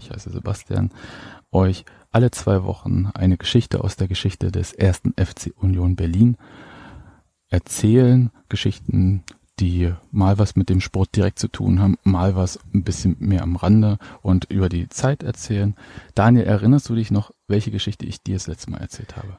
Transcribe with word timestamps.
ich 0.00 0.10
heiße 0.10 0.30
Sebastian, 0.30 0.90
euch 1.52 1.84
alle 2.10 2.30
zwei 2.30 2.64
Wochen 2.64 3.10
eine 3.14 3.36
Geschichte 3.36 3.84
aus 3.84 3.96
der 3.96 4.08
Geschichte 4.08 4.50
des 4.50 4.72
ersten 4.72 5.12
FC 5.12 5.52
Union 5.56 5.96
Berlin 5.96 6.36
erzählen, 7.48 8.30
Geschichten, 8.48 9.24
die 9.58 9.92
mal 10.10 10.38
was 10.38 10.56
mit 10.56 10.68
dem 10.70 10.80
Sport 10.80 11.14
direkt 11.16 11.38
zu 11.38 11.48
tun 11.48 11.80
haben, 11.80 11.98
mal 12.02 12.34
was 12.34 12.58
ein 12.72 12.82
bisschen 12.82 13.16
mehr 13.18 13.42
am 13.42 13.56
Rande 13.56 13.98
und 14.22 14.46
über 14.50 14.68
die 14.68 14.88
Zeit 14.88 15.22
erzählen. 15.22 15.74
Daniel, 16.14 16.46
erinnerst 16.46 16.88
du 16.88 16.94
dich 16.94 17.10
noch, 17.10 17.32
welche 17.46 17.70
Geschichte 17.70 18.06
ich 18.06 18.22
dir 18.22 18.36
das 18.36 18.46
letzte 18.46 18.70
Mal 18.70 18.78
erzählt 18.78 19.16
habe? 19.16 19.38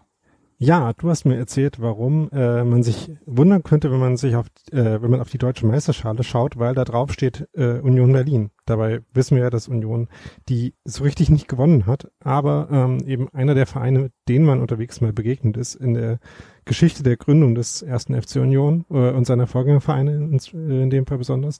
Ja, 0.64 0.94
du 0.94 1.10
hast 1.10 1.26
mir 1.26 1.38
erzählt, 1.38 1.82
warum 1.82 2.30
äh, 2.30 2.64
man 2.64 2.84
sich 2.84 3.12
wundern 3.26 3.64
könnte, 3.64 3.92
wenn 3.92 4.00
man 4.00 4.16
sich 4.16 4.36
auf, 4.36 4.46
äh, 4.72 5.02
wenn 5.02 5.10
man 5.10 5.20
auf 5.20 5.32
die 5.32 5.40
deutsche 5.40 5.66
Meisterschale 5.66 6.22
schaut, 6.22 6.60
weil 6.60 6.76
da 6.76 6.84
drauf 6.84 7.12
steht 7.12 7.48
äh, 7.54 7.80
Union 7.80 8.14
Berlin. 8.14 8.52
Dabei 8.68 9.02
wissen 9.12 9.38
wir 9.38 9.46
ja, 9.46 9.50
dass 9.50 9.68
Union 9.68 10.08
die 10.50 10.76
so 10.86 11.04
richtig 11.04 11.32
nicht 11.32 11.48
gewonnen 11.48 11.88
hat, 11.88 12.12
aber 12.20 12.68
ähm, 12.70 13.00
eben 13.08 13.28
einer 13.30 13.56
der 13.56 13.66
Vereine, 13.66 13.98
mit 14.02 14.14
denen 14.30 14.46
man 14.46 14.62
unterwegs 14.62 15.02
mal 15.02 15.12
begegnet 15.12 15.58
ist 15.58 15.74
in 15.74 15.96
der 15.96 16.20
Geschichte 16.64 17.02
der 17.02 17.18
Gründung 17.18 17.56
des 17.56 17.82
ersten 17.82 18.14
FC 18.14 18.36
Union 18.36 18.86
äh, 18.92 19.10
und 19.14 19.26
seiner 19.26 19.48
Vorgängervereine 19.48 20.14
in, 20.14 20.40
in 20.54 20.92
dem 20.92 21.08
Fall 21.08 21.18
besonders. 21.18 21.58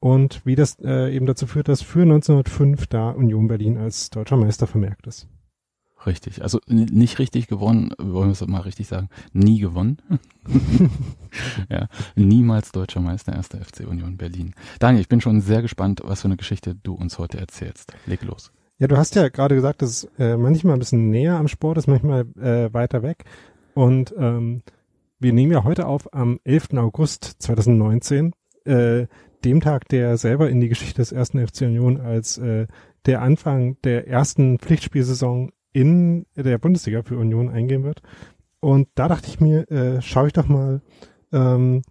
Und 0.00 0.44
wie 0.44 0.56
das 0.56 0.80
äh, 0.80 1.14
eben 1.14 1.26
dazu 1.26 1.46
führt, 1.46 1.68
dass 1.68 1.80
für 1.80 2.02
1905 2.02 2.88
da 2.88 3.10
Union 3.10 3.46
Berlin 3.46 3.78
als 3.78 4.10
deutscher 4.10 4.36
Meister 4.36 4.66
vermerkt 4.66 5.06
ist. 5.06 5.28
Richtig. 6.06 6.42
Also 6.42 6.60
nicht 6.68 7.18
richtig 7.18 7.48
gewonnen, 7.48 7.90
wollen 7.98 8.28
wir 8.28 8.32
es 8.32 8.46
mal 8.46 8.60
richtig 8.60 8.86
sagen, 8.86 9.08
nie 9.32 9.58
gewonnen. 9.58 9.98
ja, 11.68 11.88
niemals 12.14 12.70
deutscher 12.70 13.00
Meister, 13.00 13.34
erster 13.34 13.58
FC 13.58 13.86
Union 13.88 14.16
Berlin. 14.16 14.54
Daniel, 14.78 15.00
ich 15.00 15.08
bin 15.08 15.20
schon 15.20 15.40
sehr 15.40 15.62
gespannt, 15.62 16.00
was 16.04 16.22
für 16.22 16.28
eine 16.28 16.36
Geschichte 16.36 16.76
du 16.76 16.94
uns 16.94 17.18
heute 17.18 17.38
erzählst. 17.38 17.92
Leg 18.06 18.22
los. 18.22 18.52
Ja, 18.78 18.86
du 18.86 18.96
hast 18.96 19.16
ja 19.16 19.28
gerade 19.28 19.54
gesagt, 19.56 19.82
dass 19.82 20.04
äh, 20.18 20.36
manchmal 20.36 20.74
ein 20.74 20.78
bisschen 20.78 21.10
näher 21.10 21.36
am 21.36 21.48
Sport 21.48 21.78
ist, 21.78 21.88
manchmal 21.88 22.26
äh, 22.36 22.72
weiter 22.72 23.02
weg. 23.02 23.24
Und 23.74 24.14
ähm, 24.18 24.62
wir 25.18 25.32
nehmen 25.32 25.50
ja 25.50 25.64
heute 25.64 25.86
auf 25.86 26.12
am 26.14 26.38
11. 26.44 26.74
August 26.74 27.36
2019, 27.38 28.32
äh, 28.64 29.06
dem 29.44 29.60
Tag, 29.60 29.88
der 29.88 30.18
selber 30.18 30.50
in 30.50 30.60
die 30.60 30.68
Geschichte 30.68 31.00
des 31.00 31.10
ersten 31.10 31.44
FC 31.44 31.62
Union 31.62 32.00
als 32.00 32.38
äh, 32.38 32.66
der 33.06 33.22
Anfang 33.22 33.76
der 33.82 34.08
ersten 34.08 34.58
Pflichtspielsaison 34.58 35.52
in 35.76 36.24
der 36.34 36.56
Bundesliga 36.56 37.02
für 37.02 37.18
Union 37.18 37.50
eingehen 37.50 37.84
wird. 37.84 38.00
Und 38.60 38.88
da 38.94 39.08
dachte 39.08 39.28
ich 39.28 39.40
mir, 39.40 39.70
äh, 39.70 40.00
schaue 40.00 40.28
ich 40.28 40.32
doch 40.32 40.48
mal 40.48 40.80
ähm, 41.32 41.82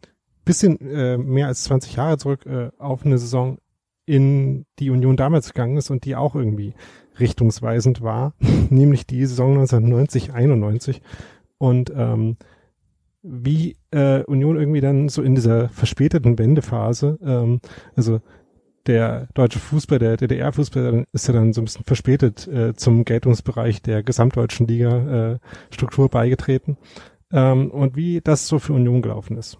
bisschen 0.43 0.79
äh, 0.81 1.17
mehr 1.17 1.47
als 1.47 1.65
20 1.65 1.95
Jahre 1.95 2.17
zurück 2.17 2.47
äh, 2.47 2.71
auf 2.79 3.05
eine 3.05 3.19
Saison, 3.19 3.59
in 4.07 4.65
die 4.77 4.89
Union 4.89 5.17
damals 5.17 5.47
gegangen 5.47 5.77
ist 5.77 5.89
und 5.89 6.05
die 6.05 6.15
auch 6.15 6.35
irgendwie 6.35 6.73
richtungsweisend 7.19 8.01
war, 8.01 8.33
nämlich 8.69 9.05
die 9.05 9.25
Saison 9.25 9.57
1990-91. 9.63 11.01
Und 11.57 11.91
ähm, 11.95 12.37
wie 13.21 13.77
äh, 13.91 14.23
Union 14.23 14.57
irgendwie 14.57 14.81
dann 14.81 15.09
so 15.09 15.21
in 15.21 15.35
dieser 15.35 15.69
verspäteten 15.69 16.37
Wendephase, 16.39 17.19
ähm, 17.23 17.61
also 17.95 18.21
der 18.87 19.27
deutsche 19.33 19.59
Fußball, 19.59 19.99
der 19.99 20.17
DDR-Fußball 20.17 21.05
ist 21.11 21.27
ja 21.27 21.33
dann 21.33 21.53
so 21.53 21.61
ein 21.61 21.65
bisschen 21.65 21.85
verspätet 21.85 22.47
äh, 22.47 22.73
zum 22.75 23.05
Geltungsbereich 23.05 23.81
der 23.81 24.03
gesamtdeutschen 24.03 24.67
Liga-Struktur 24.67 26.05
äh, 26.05 26.09
beigetreten. 26.09 26.77
Ähm, 27.31 27.71
und 27.71 27.95
wie 27.95 28.21
das 28.21 28.47
so 28.47 28.59
für 28.59 28.73
Union 28.73 29.01
gelaufen 29.01 29.37
ist. 29.37 29.57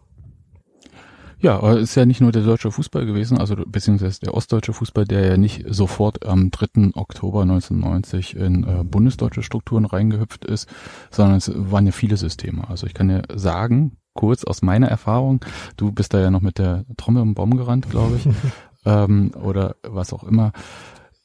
Ja, 1.40 1.58
aber 1.58 1.78
ist 1.80 1.96
ja 1.96 2.06
nicht 2.06 2.22
nur 2.22 2.32
der 2.32 2.44
deutsche 2.44 2.72
Fußball 2.72 3.06
gewesen, 3.06 3.38
also 3.38 3.56
beziehungsweise 3.68 4.22
der 4.22 4.34
ostdeutsche 4.34 4.74
Fußball, 4.74 5.06
der 5.06 5.28
ja 5.28 5.38
nicht 5.38 5.66
sofort 5.68 6.26
am 6.26 6.50
3. 6.50 6.92
Oktober 6.96 7.42
1990 7.42 8.36
in 8.36 8.64
äh, 8.64 8.84
bundesdeutsche 8.84 9.44
Strukturen 9.44 9.86
reingehüpft 9.86 10.46
ist, 10.46 10.68
sondern 11.12 11.38
es 11.38 11.52
waren 11.54 11.86
ja 11.86 11.92
viele 11.92 12.18
Systeme. 12.18 12.68
Also 12.70 12.88
ich 12.88 12.94
kann 12.94 13.10
ja 13.10 13.22
sagen, 13.36 13.98
kurz 14.14 14.44
aus 14.44 14.62
meiner 14.62 14.88
Erfahrung, 14.88 15.44
du 15.78 15.92
bist 15.92 16.14
da 16.14 16.20
ja 16.20 16.32
noch 16.32 16.42
mit 16.42 16.58
der 16.58 16.86
Trommel 16.98 17.22
im 17.22 17.36
Baum 17.36 17.58
gerannt, 17.58 17.90
glaube 17.90 18.16
ich. 18.16 18.28
ähm, 18.86 19.32
oder 19.42 19.76
was 19.84 20.14
auch 20.14 20.24
immer. 20.24 20.52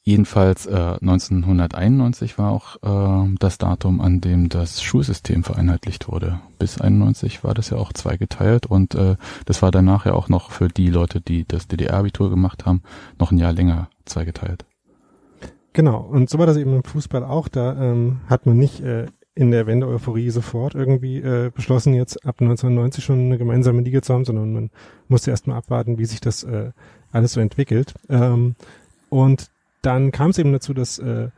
Jedenfalls 0.03 0.65
äh, 0.65 0.71
1991 0.71 2.39
war 2.39 2.51
auch 2.51 2.77
äh, 2.81 3.35
das 3.39 3.59
Datum, 3.59 4.01
an 4.01 4.19
dem 4.19 4.49
das 4.49 4.81
Schulsystem 4.81 5.43
vereinheitlicht 5.43 6.07
wurde. 6.07 6.39
Bis 6.57 6.81
91 6.81 7.43
war 7.43 7.53
das 7.53 7.69
ja 7.69 7.77
auch 7.77 7.93
zweigeteilt 7.93 8.65
und 8.65 8.95
äh, 8.95 9.15
das 9.45 9.61
war 9.61 9.69
danach 9.69 10.07
ja 10.07 10.13
auch 10.13 10.27
noch 10.27 10.49
für 10.49 10.69
die 10.69 10.89
Leute, 10.89 11.21
die 11.21 11.47
das 11.47 11.67
DDR-Abitur 11.67 12.31
gemacht 12.31 12.65
haben, 12.65 12.81
noch 13.19 13.31
ein 13.31 13.37
Jahr 13.37 13.53
länger 13.53 13.89
zweigeteilt. 14.05 14.65
Genau, 15.73 15.99
und 16.01 16.31
so 16.31 16.39
war 16.39 16.47
das 16.47 16.57
eben 16.57 16.75
im 16.75 16.83
Fußball 16.83 17.23
auch. 17.23 17.47
Da 17.47 17.79
ähm, 17.79 18.21
hat 18.27 18.47
man 18.47 18.57
nicht 18.57 18.81
äh, 18.81 19.05
in 19.35 19.51
der 19.51 19.67
Wende-Euphorie 19.67 20.29
sofort 20.31 20.75
irgendwie 20.75 21.19
äh, 21.19 21.51
beschlossen, 21.53 21.93
jetzt 21.93 22.25
ab 22.25 22.41
1990 22.41 23.03
schon 23.03 23.19
eine 23.19 23.37
gemeinsame 23.37 23.81
Liga 23.81 24.01
zu 24.01 24.13
haben, 24.13 24.25
sondern 24.25 24.51
man 24.51 24.69
musste 25.07 25.31
erstmal 25.31 25.57
abwarten, 25.57 25.99
wie 25.99 26.05
sich 26.05 26.19
das 26.19 26.43
äh, 26.43 26.71
alles 27.11 27.33
so 27.33 27.39
entwickelt. 27.39 27.93
Ähm, 28.09 28.55
und 29.09 29.49
dann 29.81 30.11
kam 30.11 30.29
es 30.29 30.37
eben 30.37 30.53
dazu, 30.53 30.73
dass 30.73 30.99
äh, 30.99 31.29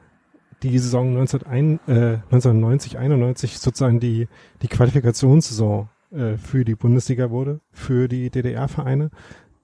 die 0.63 0.77
Saison 0.79 1.17
1901, 1.17 1.81
äh, 1.87 2.19
1990, 2.31 2.97
91 2.97 3.59
sozusagen 3.59 3.99
die, 3.99 4.27
die 4.61 4.67
Qualifikationssaison 4.67 5.89
äh, 6.11 6.37
für 6.37 6.65
die 6.65 6.75
Bundesliga 6.75 7.29
wurde, 7.29 7.59
für 7.71 8.07
die 8.07 8.29
DDR-Vereine. 8.29 9.09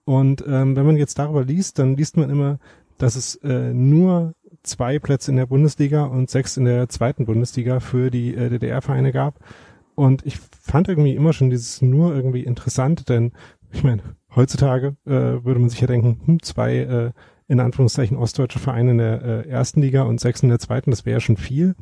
Und 0.06 0.44
ähm, 0.48 0.76
wenn 0.76 0.86
man 0.86 0.98
jetzt 0.98 1.20
darüber 1.20 1.44
liest, 1.44 1.80
dann 1.80 1.96
liest 1.96 2.18
man 2.18 2.30
immer, 2.30 2.60
dass 2.98 3.16
es 3.16 3.36
äh, 3.36 3.74
nur 3.74 4.34
zwei 4.64 5.00
Plätze 5.00 5.32
in 5.32 5.38
der 5.38 5.46
Bundesliga 5.46 6.04
und 6.04 6.30
sechs 6.30 6.58
in 6.58 6.66
der 6.66 6.90
zweiten 6.90 7.26
Bundesliga 7.26 7.80
für 7.80 8.12
die 8.12 8.36
äh, 8.36 8.50
DDR-Vereine 8.50 9.12
gab. 9.12 9.40
Und 9.96 10.26
ich 10.26 10.38
fand 10.38 10.88
irgendwie 10.88 11.16
immer 11.16 11.34
schon 11.34 11.50
dieses 11.50 11.82
nur 11.82 12.14
irgendwie 12.14 12.44
interessant, 12.44 13.10
denn 13.10 13.32
ich 13.72 13.84
meine, 13.84 14.02
heutzutage 14.36 14.96
äh, 15.06 15.44
würde 15.44 15.60
man 15.60 15.70
sich 15.70 15.82
ja 15.82 15.88
denken, 15.88 16.22
hm, 16.26 16.42
zwei 16.42 16.78
äh, 16.78 17.12
in 17.48 17.60
Anführungszeichen 17.60 18.16
ostdeutsche 18.16 18.60
Vereine 18.60 18.92
in 18.92 18.98
der 19.00 19.22
äh, 19.24 19.50
ersten 19.50 19.82
Liga 19.82 20.04
und 20.04 20.20
sechs 20.20 20.44
in 20.44 20.50
der 20.50 20.60
zweiten, 20.60 20.92
das 20.92 21.06
wäre 21.06 21.16
ja 21.16 21.20
schon 21.20 21.38
viel. 21.38 21.76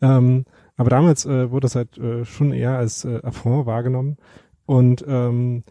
Ähm, 0.00 0.46
aber 0.76 0.88
damals 0.88 1.26
äh, 1.26 1.50
wurde 1.50 1.66
das 1.66 1.76
halt 1.76 1.98
äh, 1.98 2.24
schon 2.24 2.52
eher 2.52 2.78
als 2.78 3.04
äh, 3.04 3.20
Affront 3.22 3.66
wahrgenommen. 3.66 4.16
Und 4.64 5.04
ähm, 5.06 5.62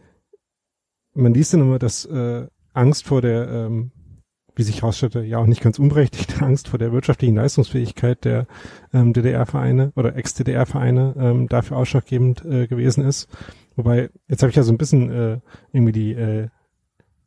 man 1.16 1.34
liest 1.34 1.54
dann 1.54 1.62
immer, 1.62 1.80
dass 1.80 2.06
äh, 2.06 2.46
Angst 2.74 3.06
vor 3.08 3.22
der, 3.22 3.50
ähm, 3.50 3.92
wie 4.56 4.62
sich 4.62 4.82
herausstellte, 4.82 5.22
ja 5.22 5.40
auch 5.40 5.48
nicht 5.48 5.62
ganz 5.62 5.80
unberechtigte 5.80 6.42
Angst 6.46 6.68
vor 6.68 6.78
der 6.78 6.92
wirtschaftlichen 6.92 7.36
Leistungsfähigkeit 7.36 8.24
der 8.24 8.46
ähm, 8.94 9.14
DDR-Vereine 9.14 9.94
oder 9.96 10.16
Ex-DDR-Vereine 10.16 11.16
ähm, 11.18 11.48
dafür 11.48 11.78
ausschlaggebend 11.78 12.46
äh, 12.46 12.68
gewesen 12.68 13.04
ist. 13.04 13.28
Wobei, 13.80 14.10
jetzt 14.28 14.44
habe 14.44 14.50
ich 14.50 14.58
ja 14.58 14.64
so 14.64 14.74
ein 14.74 14.78
bisschen 14.78 15.10
äh, 15.10 15.40
irgendwie 15.72 15.94
die 15.94 16.12
äh, 16.12 16.50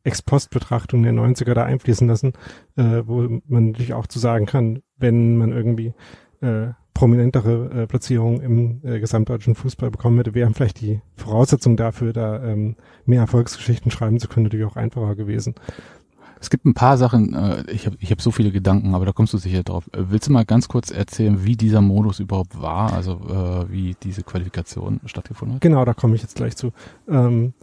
Ex-Post-Betrachtung 0.05 1.03
der 1.03 1.15
90er 1.15 1.55
da 1.55 1.65
einfließen 1.65 2.07
lassen, 2.07 2.35
äh, 2.77 3.01
wo 3.07 3.41
man 3.47 3.71
natürlich 3.71 3.95
auch 3.95 4.07
zu 4.07 4.19
sagen 4.19 4.45
kann, 4.45 4.83
wenn 4.99 5.39
man 5.39 5.51
irgendwie 5.51 5.95
äh, 6.43 6.75
prominentere 6.93 7.71
äh, 7.71 7.87
Platzierungen 7.87 8.43
im 8.43 8.81
äh, 8.85 9.01
gesamtdeutschen 9.01 9.55
Fußball 9.55 9.91
bekommen 9.91 10.19
hätte, 10.19 10.35
wären 10.35 10.53
vielleicht 10.53 10.83
die 10.83 11.01
Voraussetzungen 11.17 11.79
dafür, 11.79 12.13
da 12.13 12.45
ähm, 12.45 12.77
mehr 13.07 13.23
Erfolgsgeschichten 13.23 13.91
schreiben 13.91 14.21
zu 14.21 14.29
können, 14.29 14.45
natürlich 14.45 14.67
auch 14.67 14.77
einfacher 14.77 15.17
gewesen. 15.17 15.55
Es 16.43 16.51
gibt 16.51 16.67
ein 16.67 16.75
paar 16.75 16.99
Sachen, 16.99 17.35
äh, 17.35 17.71
ich 17.71 17.87
habe 17.87 17.97
ich 18.01 18.11
hab 18.11 18.21
so 18.21 18.33
viele 18.33 18.51
Gedanken, 18.51 18.97
aber 18.97 19.07
da 19.07 19.13
kommst 19.13 19.33
du 19.33 19.39
sicher 19.39 19.63
drauf. 19.63 19.89
Äh, 19.93 20.11
willst 20.11 20.27
du 20.29 20.33
mal 20.33 20.45
ganz 20.45 20.67
kurz 20.67 20.91
erzählen, 20.91 21.45
wie 21.45 21.57
dieser 21.57 21.81
Modus 21.81 22.19
überhaupt 22.19 22.61
war, 22.61 22.93
also 22.93 23.13
äh, 23.13 23.71
wie 23.71 23.95
diese 24.03 24.25
Qualifikation 24.25 25.01
stattgefunden 25.05 25.55
hat? 25.55 25.63
Genau, 25.63 25.85
da 25.85 25.95
komme 25.95 26.17
ich 26.17 26.23
jetzt 26.23 26.35
gleich 26.35 26.57
zu. 26.57 26.73
Ähm, 27.09 27.55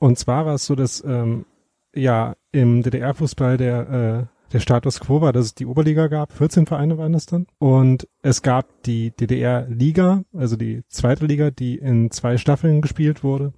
und 0.00 0.18
zwar 0.18 0.46
war 0.46 0.54
es 0.54 0.66
so, 0.66 0.74
dass 0.74 1.02
ähm, 1.06 1.46
ja 1.94 2.34
im 2.50 2.82
DDR-Fußball 2.82 3.56
der 3.56 3.88
äh, 3.88 4.38
der 4.52 4.60
Status 4.60 4.98
quo 4.98 5.20
war, 5.20 5.32
dass 5.32 5.44
es 5.44 5.54
die 5.54 5.66
Oberliga 5.66 6.08
gab, 6.08 6.32
14 6.32 6.66
Vereine 6.66 6.98
waren 6.98 7.12
das 7.12 7.26
dann. 7.26 7.46
Und 7.58 8.08
es 8.22 8.42
gab 8.42 8.82
die 8.82 9.10
DDR-Liga, 9.10 10.22
also 10.32 10.56
die 10.56 10.82
zweite 10.88 11.26
Liga, 11.26 11.50
die 11.50 11.76
in 11.76 12.10
zwei 12.10 12.38
Staffeln 12.38 12.80
gespielt 12.80 13.22
wurde. 13.22 13.52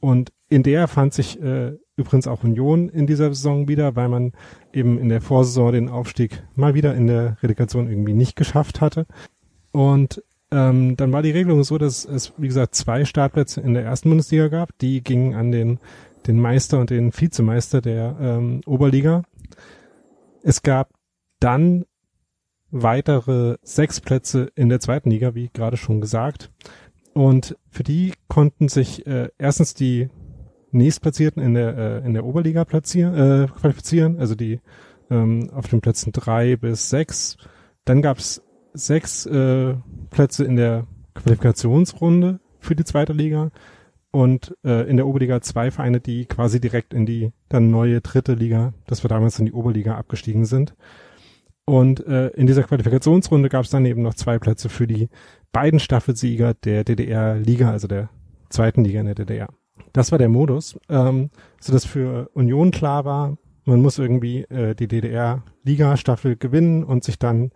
Und 0.00 0.32
in 0.48 0.62
der 0.62 0.88
fand 0.88 1.12
sich 1.12 1.40
äh, 1.42 1.76
übrigens 2.00 2.26
auch 2.26 2.42
Union 2.42 2.88
in 2.88 3.06
dieser 3.06 3.28
Saison 3.28 3.68
wieder, 3.68 3.94
weil 3.94 4.08
man 4.08 4.32
eben 4.72 4.98
in 4.98 5.08
der 5.08 5.20
Vorsaison 5.20 5.72
den 5.72 5.88
Aufstieg 5.88 6.42
mal 6.56 6.74
wieder 6.74 6.94
in 6.94 7.06
der 7.06 7.36
Relegation 7.42 7.88
irgendwie 7.88 8.14
nicht 8.14 8.36
geschafft 8.36 8.80
hatte. 8.80 9.06
Und 9.70 10.22
ähm, 10.50 10.96
dann 10.96 11.12
war 11.12 11.22
die 11.22 11.30
Regelung 11.30 11.62
so, 11.62 11.78
dass 11.78 12.04
es, 12.04 12.32
wie 12.36 12.48
gesagt, 12.48 12.74
zwei 12.74 13.04
Startplätze 13.04 13.60
in 13.60 13.74
der 13.74 13.84
ersten 13.84 14.08
Bundesliga 14.08 14.48
gab. 14.48 14.76
Die 14.78 15.02
gingen 15.02 15.34
an 15.34 15.52
den, 15.52 15.78
den 16.26 16.40
Meister 16.40 16.80
und 16.80 16.90
den 16.90 17.12
Vizemeister 17.12 17.80
der 17.80 18.16
ähm, 18.20 18.62
Oberliga. 18.66 19.22
Es 20.42 20.62
gab 20.62 20.90
dann 21.38 21.84
weitere 22.70 23.56
sechs 23.62 24.00
Plätze 24.00 24.50
in 24.54 24.68
der 24.68 24.80
zweiten 24.80 25.10
Liga, 25.10 25.34
wie 25.34 25.50
gerade 25.52 25.76
schon 25.76 26.00
gesagt. 26.00 26.50
Und 27.12 27.56
für 27.68 27.82
die 27.82 28.12
konnten 28.28 28.68
sich 28.68 29.06
äh, 29.06 29.28
erstens 29.38 29.74
die 29.74 30.08
nächstplatzierten 30.72 31.42
in 31.42 31.54
der 31.54 31.76
äh, 31.76 32.06
in 32.06 32.14
der 32.14 32.24
Oberliga 32.24 32.64
platzieren, 32.64 33.14
äh, 33.14 33.46
qualifizieren, 33.48 34.18
also 34.18 34.34
die 34.34 34.60
ähm, 35.10 35.50
auf 35.52 35.68
den 35.68 35.80
Plätzen 35.80 36.12
drei 36.12 36.56
bis 36.56 36.90
sechs. 36.90 37.36
Dann 37.84 38.02
gab 38.02 38.18
es 38.18 38.42
sechs 38.72 39.26
äh, 39.26 39.74
Plätze 40.10 40.44
in 40.44 40.56
der 40.56 40.86
Qualifikationsrunde 41.14 42.40
für 42.60 42.76
die 42.76 42.84
zweite 42.84 43.12
Liga 43.12 43.50
und 44.12 44.56
äh, 44.64 44.88
in 44.88 44.96
der 44.96 45.06
Oberliga 45.06 45.40
zwei 45.40 45.70
Vereine, 45.70 46.00
die 46.00 46.26
quasi 46.26 46.60
direkt 46.60 46.94
in 46.94 47.06
die 47.06 47.32
dann 47.48 47.70
neue 47.70 48.00
dritte 48.00 48.34
Liga, 48.34 48.74
das 48.86 49.04
wir 49.04 49.08
damals 49.08 49.38
in 49.38 49.46
die 49.46 49.52
Oberliga 49.52 49.96
abgestiegen 49.96 50.44
sind. 50.44 50.74
Und 51.64 52.04
äh, 52.06 52.28
in 52.28 52.46
dieser 52.46 52.64
Qualifikationsrunde 52.64 53.48
gab 53.48 53.64
es 53.64 53.70
dann 53.70 53.86
eben 53.86 54.02
noch 54.02 54.14
zwei 54.14 54.38
Plätze 54.38 54.68
für 54.68 54.86
die 54.86 55.08
beiden 55.52 55.78
Staffelsieger 55.78 56.54
der 56.54 56.84
DDR-Liga, 56.84 57.70
also 57.70 57.86
der 57.86 58.10
zweiten 58.48 58.84
Liga 58.84 59.00
in 59.00 59.06
der 59.06 59.14
DDR. 59.14 59.48
Das 59.92 60.12
war 60.12 60.18
der 60.18 60.28
Modus, 60.28 60.78
ähm, 60.88 61.30
so 61.60 61.72
dass 61.72 61.84
für 61.84 62.30
Union 62.34 62.70
klar 62.70 63.04
war, 63.04 63.36
man 63.64 63.82
muss 63.82 63.98
irgendwie 63.98 64.42
äh, 64.44 64.74
die 64.74 64.88
DDR-Liga-Staffel 64.88 66.36
gewinnen 66.36 66.84
und 66.84 67.04
sich 67.04 67.18
dann 67.18 67.50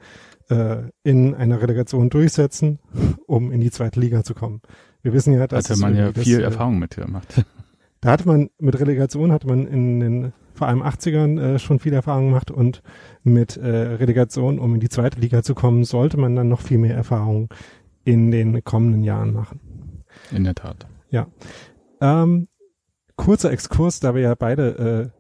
äh, 0.49 0.77
in 1.03 1.35
einer 1.35 1.61
Relegation 1.61 2.11
durchsetzen, 2.11 2.79
um 3.27 3.51
in 3.51 3.61
die 3.61 3.71
zweite 3.71 4.01
Liga 4.01 4.23
zu 4.23 4.35
kommen. 4.35 4.61
Wir 5.03 5.13
wissen 5.13 5.35
ja, 5.35 5.47
dass 5.47 5.71
hatte 5.71 5.81
man 5.81 5.97
ja 5.97 6.13
viel 6.13 6.39
das, 6.39 6.53
Erfahrung 6.53 6.79
mit 6.79 6.97
gemacht. 6.97 7.45
Da 8.01 8.11
hatte 8.11 8.29
man 8.29 8.51
mit 8.59 8.79
Relegation 8.79 9.33
hatte 9.33 9.47
man 9.47 9.67
in 9.67 9.99
den 9.99 10.33
vor 10.53 10.69
allem 10.69 10.83
80ern 10.83 11.41
äh, 11.41 11.59
schon 11.59 11.79
viel 11.79 11.95
Erfahrung 11.95 12.29
gemacht 12.29 12.51
und 12.51 12.83
mit 13.23 13.57
äh, 13.57 13.67
Relegation, 13.67 14.59
um 14.59 14.75
in 14.75 14.81
die 14.81 14.91
zweite 14.91 15.19
Liga 15.19 15.43
zu 15.43 15.55
kommen, 15.55 15.85
sollte 15.85 16.19
man 16.19 16.37
dann 16.37 16.49
noch 16.49 16.61
viel 16.61 16.77
mehr 16.77 16.95
Erfahrung 16.95 17.49
in 18.05 18.31
den 18.31 18.63
kommenden 18.63 19.05
Jahren 19.05 19.33
machen. 19.33 19.61
In 20.31 20.45
der 20.45 20.55
Tat. 20.55 20.87
Ja. 21.11 21.29
Ähm, 22.01 22.49
kurzer 23.17 23.53
Exkurs, 23.53 24.01
da 24.01 24.15
wir 24.15 24.23
ja 24.23 24.35
beide 24.35 25.13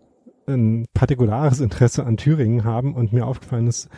äh, 0.46 0.52
ein 0.52 0.86
partikulares 0.92 1.60
Interesse 1.60 2.04
an 2.04 2.16
Thüringen 2.16 2.64
haben 2.64 2.94
und 2.94 3.12
mir 3.12 3.26
aufgefallen 3.26 3.66
ist, 3.66 3.88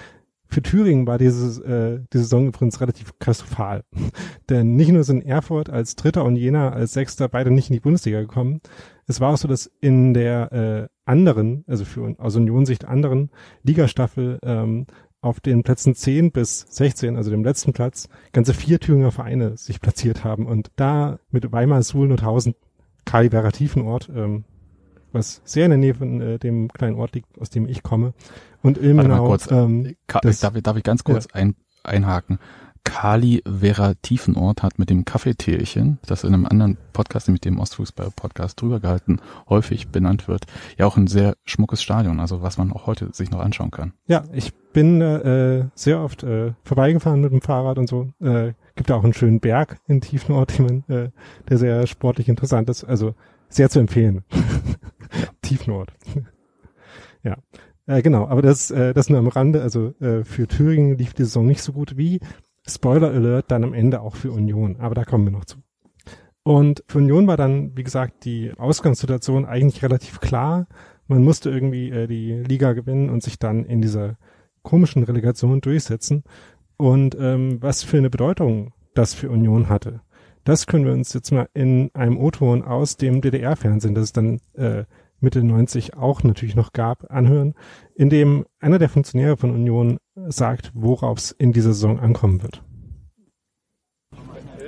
für 0.49 0.63
Thüringen 0.63 1.07
war 1.07 1.19
diese, 1.19 1.65
äh, 1.65 2.07
diese 2.13 2.25
Saison 2.25 2.47
übrigens 2.47 2.81
relativ 2.81 3.19
katastrophal. 3.19 3.83
Denn 4.49 4.77
nicht 4.77 4.93
nur 4.93 5.03
sind 5.03 5.23
Erfurt 5.23 5.71
als 5.71 5.97
Dritter 5.97 6.25
und 6.25 6.37
Jena 6.37 6.71
als 6.71 6.93
Sechster 6.93 7.29
beide 7.29 7.51
nicht 7.51 7.69
in 7.71 7.75
die 7.75 7.81
Bundesliga 7.81 8.21
gekommen. 8.21 8.61
Es 9.07 9.21
war 9.21 9.33
auch 9.33 9.39
so, 9.39 9.49
dass 9.49 9.71
in 9.81 10.15
der 10.15 10.53
äh, 10.53 10.89
anderen, 11.05 11.65
also 11.67 11.85
für 11.85 12.15
aus 12.19 12.37
Union-Sicht 12.37 12.85
anderen 12.85 13.31
Ligastaffel 13.63 14.39
ähm, 14.43 14.87
auf 15.21 15.41
den 15.41 15.65
Plätzen 15.65 15.95
10 15.95 16.31
bis 16.31 16.61
16, 16.69 17.17
also 17.17 17.31
dem 17.31 17.43
letzten 17.43 17.73
Platz, 17.73 18.09
ganze 18.33 18.55
vier 18.55 18.79
Thüringer 18.79 19.11
Vereine 19.11 19.57
sich 19.57 19.81
platziert 19.81 20.23
haben. 20.23 20.47
Und 20.47 20.71
da 20.77 21.19
mit 21.31 21.51
Weimar, 21.51 21.83
Suhl, 21.83 22.07
Nordhausen, 22.07 22.55
Kaliberer 23.07 23.53
Tiefenort, 23.53 24.11
ähm, 24.15 24.45
was 25.13 25.41
sehr 25.45 25.65
in 25.65 25.71
der 25.71 25.79
Nähe 25.79 25.95
von 25.95 26.21
äh, 26.21 26.39
dem 26.39 26.69
kleinen 26.69 26.97
Ort 26.97 27.15
liegt, 27.15 27.41
aus 27.41 27.49
dem 27.49 27.67
ich 27.67 27.83
komme. 27.83 28.13
Und 28.63 28.77
Ilmenau. 28.77 29.27
Kurz, 29.27 29.51
ähm, 29.51 29.97
das, 30.23 30.41
darf, 30.41 30.55
ich, 30.57 30.63
darf 30.63 30.77
ich 30.77 30.83
ganz 30.83 31.05
kurz 31.05 31.27
ja. 31.33 31.41
ein, 31.41 31.55
einhaken? 31.83 32.39
Kali 32.87 33.43
Vera 33.45 33.95
Tiefenort 34.01 34.63
hat 34.63 34.79
mit 34.79 34.91
dem 34.91 35.05
Kaffeetierchen, 35.05 35.99
das 36.07 36.23
in 36.23 36.33
einem 36.33 36.47
anderen 36.47 36.79
Podcast, 36.93 37.27
nämlich 37.27 37.41
dem 37.41 37.59
Ostfußball-Podcast 37.59 38.63
drüber 38.63 38.79
gehalten, 38.79 39.19
häufig 39.49 39.89
benannt 39.89 40.29
wird, 40.29 40.45
ja 40.79 40.87
auch 40.87 40.97
ein 40.97 41.09
sehr 41.09 41.37
schmuckes 41.45 41.83
Stadion, 41.83 42.21
also 42.21 42.43
was 42.43 42.59
man 42.59 42.73
auch 42.73 42.87
heute 42.87 43.11
sich 43.13 43.31
noch 43.33 43.41
anschauen 43.41 43.73
kann. 43.73 43.93
Ja, 44.07 44.23
ich 44.33 44.55
bin 44.73 45.01
äh, 45.01 45.67
sehr 45.75 46.01
oft 46.01 46.23
äh, 46.23 46.53
vorbeigefahren 46.63 47.21
mit 47.21 47.33
dem 47.33 47.43
Fahrrad 47.43 47.77
und 47.79 47.89
so. 47.89 48.13
Äh, 48.21 48.53
gibt 48.77 48.91
auch 48.93 49.03
einen 49.03 49.15
schönen 49.15 49.41
Berg 49.41 49.79
in 49.89 50.01
Tiefenort, 50.01 50.57
den 50.57 50.85
man, 50.87 50.97
äh, 50.97 51.11
der 51.49 51.59
sehr 51.59 51.87
sportlich 51.89 52.29
interessant 52.29 52.71
ist. 52.71 52.85
Also 52.85 53.15
sehr 53.49 53.69
zu 53.69 53.81
empfehlen. 53.81 54.23
Tiefnord. 55.43 55.93
ja. 57.25 57.37
Äh, 57.87 58.03
genau, 58.03 58.27
aber 58.27 58.43
das, 58.43 58.71
äh, 58.71 58.93
das 58.95 59.09
nur 59.09 59.19
am 59.19 59.29
Rande. 59.29 59.63
Also 59.63 59.95
äh, 60.01 60.25
für 60.25 60.47
Thüringen 60.49 60.99
lief 60.99 61.15
die 61.15 61.25
Saison 61.25 61.47
nicht 61.47 61.63
so 61.63 61.73
gut 61.73 61.97
wie, 61.97 62.21
Spoiler 62.69 63.11
Alert, 63.11 63.51
dann 63.51 63.65
am 63.65 63.75
Ende 63.75 64.01
auch 64.01 64.17
für 64.17 64.33
Union. 64.33 64.77
Aber 64.79 64.95
da 64.95 65.05
kommen 65.05 65.25
wir 65.25 65.33
noch 65.33 65.45
zu. 65.45 65.59
Und 66.43 66.85
für 66.89 66.99
Union 66.99 67.27
war 67.27 67.37
dann, 67.37 67.77
wie 67.77 67.83
gesagt, 67.83 68.25
die 68.25 68.53
Ausgangssituation 68.57 69.45
eigentlich 69.45 69.83
relativ 69.83 70.21
klar. 70.21 70.67
Man 71.09 71.25
musste 71.25 71.51
irgendwie 71.51 71.91
äh, 71.91 72.07
die 72.07 72.33
Liga 72.33 72.73
gewinnen 72.73 73.11
und 73.11 73.23
sich 73.23 73.39
dann 73.39 73.65
in 73.65 73.81
dieser 73.81 74.17
komischen 74.63 75.03
Relegation 75.03 75.61
durchsetzen. 75.61 76.25
Und 76.77 77.17
ähm, 77.19 77.61
was 77.61 77.83
für 77.83 77.99
eine 77.99 78.11
Bedeutung 78.11 78.73
das 78.95 79.15
für 79.15 79.31
Union 79.31 79.69
hatte. 79.69 80.01
Das 80.45 80.67
können 80.67 80.85
wir 80.85 80.93
uns 80.93 81.13
jetzt 81.13 81.33
mal 81.33 81.49
in 81.55 81.91
einem 81.95 82.19
O-Ton 82.19 82.63
aus 82.63 82.97
dem 82.97 83.21
DDR-Fernsehen, 83.21 83.95
das 83.95 84.05
es 84.05 84.13
dann 84.13 84.41
äh, 84.55 84.85
Mitte 85.21 85.43
90 85.43 85.97
auch 85.97 86.23
natürlich 86.23 86.57
noch 86.57 86.73
gab, 86.73 87.11
anhören, 87.11 87.55
in 87.95 88.11
dem 88.11 88.45
einer 88.61 88.79
der 88.79 88.89
Funktionäre 88.89 89.37
von 89.37 89.51
Union 89.51 89.99
sagt, 90.29 90.73
worauf 90.75 91.19
es 91.19 91.31
in 91.33 91.53
dieser 91.53 91.73
Saison 91.73 91.99
ankommen 91.99 92.43
wird. 92.43 92.63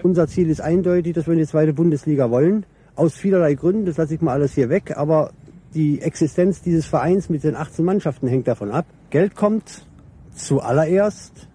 Unser 0.03 0.29
Ziel 0.29 0.49
ist 0.49 0.61
eindeutig, 0.61 1.15
dass 1.15 1.27
wir 1.27 1.35
in 1.35 1.41
die 1.41 1.47
zweite 1.47 1.73
Bundesliga 1.73 2.31
wollen. 2.31 2.67
Aus 2.95 3.15
vielerlei 3.15 3.55
Gründen, 3.55 3.87
das 3.87 3.97
lasse 3.97 4.15
ich 4.15 4.21
mal 4.21 4.33
alles 4.33 4.55
hier 4.55 4.69
weg, 4.69 4.97
aber 4.97 5.33
die 5.75 6.01
Existenz 6.01 6.63
dieses 6.63 6.87
Vereins 6.87 7.29
mit 7.29 7.45
den 7.45 7.57
18 7.57 7.85
Mannschaften 7.85 8.29
hängt 8.29 8.49
davon 8.49 8.71
ab. 8.71 8.87
Geld 9.11 9.35
kommt 9.35 9.87
zuallererst 10.35 11.49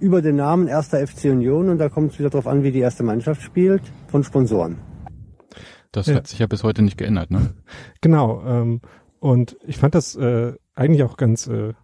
über 0.00 0.20
den 0.20 0.36
Namen 0.36 0.66
erster 0.66 1.06
FC 1.06 1.26
Union 1.26 1.68
und 1.68 1.78
da 1.78 1.88
kommt 1.88 2.12
es 2.12 2.18
wieder 2.18 2.30
darauf 2.30 2.46
an, 2.46 2.64
wie 2.64 2.72
die 2.72 2.80
erste 2.80 3.04
Mannschaft 3.04 3.42
spielt, 3.42 3.82
von 4.08 4.24
Sponsoren. 4.24 4.91
Das 5.92 6.06
ja. 6.06 6.16
hat 6.16 6.26
sich 6.26 6.38
ja 6.38 6.46
bis 6.46 6.64
heute 6.64 6.82
nicht 6.82 6.98
geändert, 6.98 7.30
ne? 7.30 7.54
Genau. 8.00 8.42
Ähm, 8.44 8.80
und 9.20 9.56
ich 9.66 9.76
fand 9.76 9.94
das 9.94 10.16
äh, 10.16 10.54
eigentlich 10.74 11.04
auch 11.04 11.16
ganz 11.16 11.46
äh, 11.46 11.74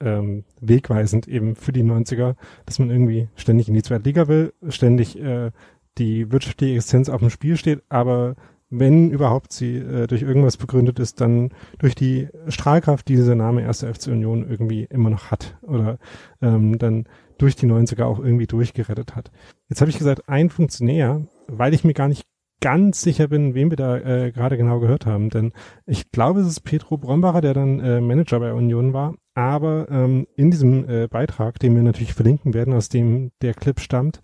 ähm, 0.00 0.44
wegweisend 0.60 1.26
eben 1.26 1.56
für 1.56 1.72
die 1.72 1.82
90er, 1.82 2.36
dass 2.66 2.78
man 2.78 2.90
irgendwie 2.90 3.28
ständig 3.36 3.68
in 3.68 3.74
die 3.74 3.82
zweite 3.82 4.04
Liga 4.04 4.28
will, 4.28 4.52
ständig 4.68 5.18
äh, 5.18 5.50
die 5.98 6.30
wirtschaftliche 6.30 6.74
Existenz 6.74 7.08
auf 7.08 7.20
dem 7.20 7.30
Spiel 7.30 7.56
steht, 7.56 7.82
aber 7.88 8.36
wenn 8.70 9.10
überhaupt 9.10 9.52
sie 9.52 9.76
äh, 9.76 10.06
durch 10.06 10.22
irgendwas 10.22 10.56
begründet 10.56 10.98
ist, 10.98 11.20
dann 11.20 11.50
durch 11.78 11.94
die 11.94 12.28
Strahlkraft, 12.48 13.08
die 13.08 13.16
dieser 13.16 13.34
Name 13.34 13.62
Erste 13.62 13.92
FC 13.92 14.08
Union 14.08 14.48
irgendwie 14.48 14.84
immer 14.84 15.10
noch 15.10 15.30
hat 15.30 15.56
oder 15.62 15.98
ähm, 16.42 16.78
dann 16.78 17.04
durch 17.38 17.56
die 17.56 17.66
90er 17.66 18.04
auch 18.04 18.18
irgendwie 18.18 18.46
durchgerettet 18.46 19.14
hat. 19.14 19.30
Jetzt 19.68 19.80
habe 19.80 19.90
ich 19.90 19.98
gesagt, 19.98 20.28
ein 20.28 20.50
Funktionär, 20.50 21.26
weil 21.46 21.74
ich 21.74 21.84
mir 21.84 21.94
gar 21.94 22.08
nicht 22.08 22.26
ganz 22.60 23.02
sicher 23.02 23.28
bin, 23.28 23.54
wem 23.54 23.70
wir 23.70 23.76
da 23.76 23.98
äh, 23.98 24.32
gerade 24.32 24.56
genau 24.56 24.80
gehört 24.80 25.06
haben, 25.06 25.30
denn 25.30 25.52
ich 25.86 26.10
glaube, 26.10 26.40
es 26.40 26.46
ist 26.46 26.60
Petro 26.60 26.96
Brombacher, 26.96 27.40
der 27.40 27.54
dann 27.54 27.80
äh, 27.80 28.00
Manager 28.00 28.40
bei 28.40 28.52
Union 28.52 28.92
war, 28.92 29.14
aber 29.34 29.88
ähm, 29.90 30.26
in 30.36 30.50
diesem 30.50 30.88
äh, 30.88 31.08
Beitrag, 31.08 31.58
den 31.58 31.74
wir 31.74 31.82
natürlich 31.82 32.14
verlinken 32.14 32.54
werden, 32.54 32.74
aus 32.74 32.88
dem 32.88 33.32
der 33.42 33.54
Clip 33.54 33.80
stammt, 33.80 34.20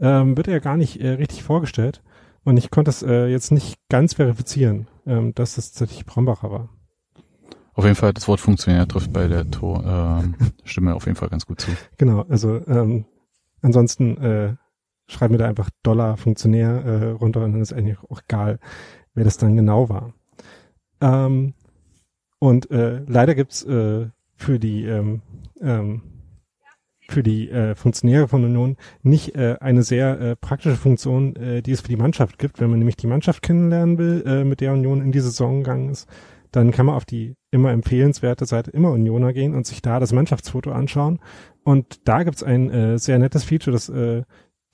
ähm, 0.00 0.36
wird 0.36 0.48
er 0.48 0.60
gar 0.60 0.76
nicht 0.76 1.00
äh, 1.00 1.10
richtig 1.10 1.42
vorgestellt 1.42 2.02
und 2.44 2.56
ich 2.56 2.70
konnte 2.70 2.90
es 2.90 3.02
äh, 3.02 3.26
jetzt 3.26 3.52
nicht 3.52 3.76
ganz 3.88 4.14
verifizieren, 4.14 4.88
ähm, 5.06 5.34
dass 5.34 5.56
das 5.56 5.72
tatsächlich 5.72 6.06
Brombacher 6.06 6.50
war. 6.50 6.68
Auf 7.74 7.84
jeden 7.84 7.96
Fall, 7.96 8.12
das 8.12 8.28
Wort 8.28 8.40
Funktionär 8.40 8.86
trifft 8.86 9.12
bei 9.12 9.28
der 9.28 9.50
Tor, 9.50 10.22
äh, 10.24 10.44
Stimme 10.64 10.94
auf 10.94 11.06
jeden 11.06 11.16
Fall 11.16 11.28
ganz 11.28 11.46
gut 11.46 11.60
zu. 11.60 11.70
Genau, 11.96 12.22
also 12.28 12.60
ähm, 12.66 13.06
ansonsten 13.62 14.16
äh, 14.18 14.54
schreiben 15.08 15.34
wir 15.34 15.38
da 15.38 15.48
einfach 15.48 15.70
Dollar 15.82 16.16
Funktionär 16.16 16.84
äh, 16.84 17.10
runter 17.10 17.44
und 17.44 17.52
dann 17.52 17.62
ist 17.62 17.72
eigentlich 17.72 17.98
auch 18.08 18.20
egal, 18.28 18.58
wer 19.14 19.24
das 19.24 19.38
dann 19.38 19.56
genau 19.56 19.88
war. 19.88 20.14
Ähm, 21.00 21.54
Und 22.38 22.70
äh, 22.72 23.04
leider 23.06 23.34
gibt's 23.36 23.62
äh, 23.64 24.08
für 24.34 24.58
die 24.58 24.84
ähm, 24.84 25.22
ähm, 25.60 26.02
für 27.08 27.22
die 27.22 27.50
äh, 27.50 27.74
Funktionäre 27.74 28.26
von 28.26 28.44
Union 28.44 28.76
nicht 29.02 29.36
äh, 29.36 29.56
eine 29.60 29.82
sehr 29.82 30.20
äh, 30.20 30.36
praktische 30.36 30.76
Funktion, 30.76 31.36
äh, 31.36 31.62
die 31.62 31.72
es 31.72 31.82
für 31.82 31.88
die 31.88 31.96
Mannschaft 31.96 32.38
gibt. 32.38 32.58
Wenn 32.58 32.70
man 32.70 32.78
nämlich 32.78 32.96
die 32.96 33.06
Mannschaft 33.06 33.42
kennenlernen 33.42 33.98
will, 33.98 34.24
äh, 34.26 34.44
mit 34.44 34.60
der 34.60 34.72
Union 34.72 35.02
in 35.02 35.12
die 35.12 35.20
Saison 35.20 35.58
gegangen 35.58 35.90
ist, 35.90 36.08
dann 36.52 36.70
kann 36.70 36.86
man 36.86 36.96
auf 36.96 37.04
die 37.04 37.34
immer 37.50 37.70
empfehlenswerte 37.70 38.46
Seite 38.46 38.70
immer 38.70 38.90
Unioner 38.92 39.32
gehen 39.32 39.54
und 39.54 39.66
sich 39.66 39.82
da 39.82 40.00
das 40.00 40.12
Mannschaftsfoto 40.12 40.72
anschauen. 40.72 41.20
Und 41.64 42.08
da 42.08 42.22
gibt's 42.24 42.42
ein 42.42 42.70
äh, 42.70 42.98
sehr 42.98 43.18
nettes 43.18 43.44
Feature, 43.44 43.72
dass 43.72 43.88
äh, 43.88 44.22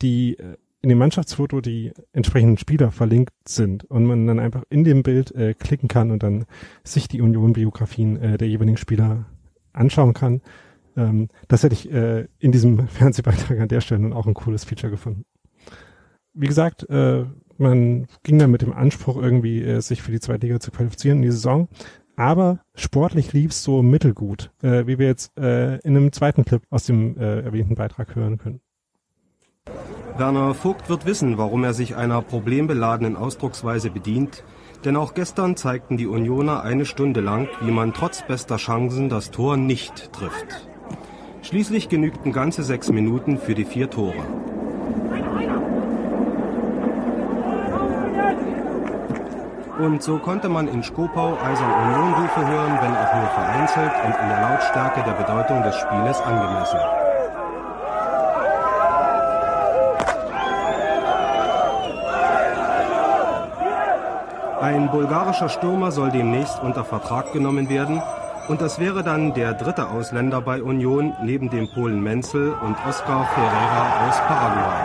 die 0.02 0.38
äh, 0.38 0.56
in 0.80 0.90
dem 0.90 0.98
Mannschaftsfoto 0.98 1.60
die 1.60 1.92
entsprechenden 2.12 2.56
Spieler 2.56 2.92
verlinkt 2.92 3.34
sind 3.46 3.84
und 3.84 4.06
man 4.06 4.26
dann 4.26 4.38
einfach 4.38 4.62
in 4.70 4.84
dem 4.84 5.02
Bild 5.02 5.34
äh, 5.34 5.54
klicken 5.54 5.88
kann 5.88 6.10
und 6.10 6.22
dann 6.22 6.46
sich 6.84 7.08
die 7.08 7.20
Union-Biografien 7.20 8.16
äh, 8.16 8.38
der 8.38 8.48
jeweiligen 8.48 8.76
Spieler 8.76 9.26
anschauen 9.72 10.14
kann. 10.14 10.40
Ähm, 10.96 11.28
das 11.48 11.62
hätte 11.62 11.74
ich 11.74 11.90
äh, 11.90 12.26
in 12.38 12.52
diesem 12.52 12.86
Fernsehbeitrag 12.88 13.58
an 13.58 13.68
der 13.68 13.80
Stelle 13.80 14.02
dann 14.02 14.12
auch 14.12 14.26
ein 14.26 14.34
cooles 14.34 14.64
Feature 14.64 14.90
gefunden. 14.90 15.24
Wie 16.32 16.46
gesagt, 16.46 16.88
äh, 16.88 17.24
man 17.56 18.06
ging 18.22 18.38
dann 18.38 18.52
mit 18.52 18.62
dem 18.62 18.72
Anspruch 18.72 19.16
irgendwie, 19.16 19.62
äh, 19.62 19.80
sich 19.80 20.02
für 20.02 20.12
die 20.12 20.20
zweite 20.20 20.46
Liga 20.46 20.60
zu 20.60 20.70
qualifizieren 20.70 21.18
in 21.18 21.22
die 21.22 21.32
Saison. 21.32 21.68
Aber 22.14 22.60
sportlich 22.74 23.32
lief's 23.32 23.62
so 23.62 23.82
mittelgut, 23.82 24.50
äh, 24.62 24.86
wie 24.86 24.98
wir 24.98 25.06
jetzt 25.06 25.36
äh, 25.38 25.76
in 25.78 25.96
einem 25.96 26.12
zweiten 26.12 26.44
Clip 26.44 26.62
aus 26.70 26.84
dem 26.84 27.16
äh, 27.16 27.40
erwähnten 27.40 27.74
Beitrag 27.74 28.14
hören 28.14 28.38
können. 28.38 28.60
Werner 30.16 30.54
Vogt 30.54 30.88
wird 30.88 31.06
wissen, 31.06 31.38
warum 31.38 31.62
er 31.62 31.74
sich 31.74 31.94
einer 31.94 32.22
problembeladenen 32.22 33.16
Ausdrucksweise 33.16 33.90
bedient, 33.90 34.42
denn 34.84 34.96
auch 34.96 35.14
gestern 35.14 35.56
zeigten 35.56 35.96
die 35.96 36.06
Unioner 36.06 36.62
eine 36.62 36.86
Stunde 36.86 37.20
lang, 37.20 37.48
wie 37.60 37.70
man 37.70 37.92
trotz 37.92 38.22
bester 38.26 38.56
Chancen 38.56 39.08
das 39.08 39.30
Tor 39.30 39.56
nicht 39.56 40.12
trifft. 40.12 40.68
Schließlich 41.42 41.88
genügten 41.88 42.32
ganze 42.32 42.62
sechs 42.62 42.90
Minuten 42.90 43.38
für 43.38 43.54
die 43.54 43.64
vier 43.64 43.90
Tore. 43.90 44.24
Und 49.78 50.02
so 50.02 50.18
konnte 50.18 50.48
man 50.48 50.66
in 50.66 50.82
Skopau 50.82 51.38
eisern 51.40 51.70
Union-Rufe 51.70 52.48
hören, 52.48 52.78
wenn 52.82 52.96
auch 52.96 53.14
nur 53.14 53.28
vereinzelt 53.28 53.92
und 54.04 54.14
in 54.20 54.28
der 54.28 54.40
Lautstärke 54.40 55.02
der 55.04 55.12
Bedeutung 55.12 55.62
des 55.62 55.76
Spieles 55.76 56.20
angemessen. 56.20 56.97
Ein 64.68 64.90
bulgarischer 64.90 65.48
Stürmer 65.48 65.90
soll 65.90 66.10
demnächst 66.10 66.62
unter 66.62 66.84
Vertrag 66.84 67.32
genommen 67.32 67.70
werden 67.70 68.02
und 68.48 68.60
das 68.60 68.78
wäre 68.78 69.02
dann 69.02 69.32
der 69.32 69.54
dritte 69.54 69.88
Ausländer 69.88 70.42
bei 70.42 70.62
Union 70.62 71.14
neben 71.22 71.48
dem 71.48 71.70
Polen 71.72 72.02
Menzel 72.02 72.52
und 72.52 72.76
Oscar 72.86 73.26
Ferreira 73.34 74.06
aus 74.06 74.18
Paraguay. 74.28 74.84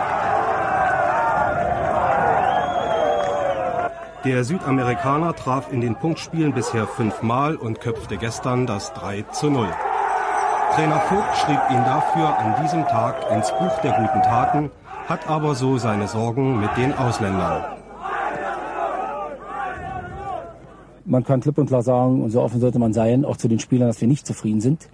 Der 4.24 4.42
Südamerikaner 4.44 5.34
traf 5.36 5.70
in 5.70 5.82
den 5.82 5.96
Punktspielen 5.96 6.54
bisher 6.54 6.86
fünfmal 6.86 7.56
und 7.56 7.82
köpfte 7.82 8.16
gestern 8.16 8.66
das 8.66 8.94
3 8.94 9.26
zu 9.32 9.50
0. 9.50 9.68
Trainer 10.74 11.00
Vogt 11.00 11.36
schrieb 11.36 11.60
ihn 11.68 11.84
dafür 11.84 12.38
an 12.38 12.54
diesem 12.62 12.86
Tag 12.86 13.16
ins 13.30 13.50
Buch 13.50 13.78
der 13.82 13.92
guten 13.92 14.22
Taten, 14.22 14.70
hat 15.10 15.28
aber 15.28 15.54
so 15.54 15.76
seine 15.76 16.08
Sorgen 16.08 16.58
mit 16.58 16.74
den 16.78 16.96
Ausländern. 16.96 17.73
Man 21.14 21.24
kann 21.24 21.40
klipp 21.40 21.58
und 21.58 21.66
klar 21.66 21.82
sagen, 21.82 22.22
und 22.22 22.30
so 22.30 22.42
offen 22.42 22.60
sollte 22.60 22.78
man 22.78 22.92
sein, 22.92 23.24
auch 23.24 23.36
zu 23.36 23.48
den 23.48 23.60
Spielern, 23.60 23.88
dass 23.88 24.00
wir 24.00 24.08
nicht 24.08 24.26
zufrieden 24.26 24.60
sind. 24.60 24.88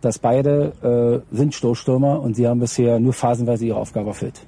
Dass 0.00 0.18
beide 0.18 1.24
äh, 1.32 1.34
sind 1.34 1.54
Stoßstürmer 1.54 2.20
und 2.20 2.34
sie 2.34 2.46
haben 2.46 2.60
bisher 2.60 3.00
nur 3.00 3.12
phasenweise 3.12 3.66
ihre 3.66 3.78
Aufgabe 3.78 4.08
erfüllt. 4.08 4.46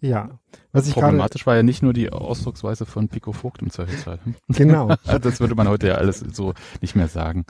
Ja, 0.00 0.38
was 0.72 0.86
ich 0.86 0.94
Problematisch 0.94 1.46
war 1.46 1.56
ja 1.56 1.62
nicht 1.62 1.82
nur 1.82 1.92
die 1.92 2.10
Ausdrucksweise 2.10 2.86
von 2.86 3.08
Pico 3.08 3.32
Vogt 3.32 3.62
im 3.62 3.70
Zweifelsfall. 3.70 4.18
Genau. 4.48 4.94
das 5.22 5.40
würde 5.40 5.54
man 5.54 5.68
heute 5.68 5.88
ja 5.88 5.94
alles 5.94 6.20
so 6.20 6.54
nicht 6.80 6.94
mehr 6.94 7.08
sagen. 7.08 7.46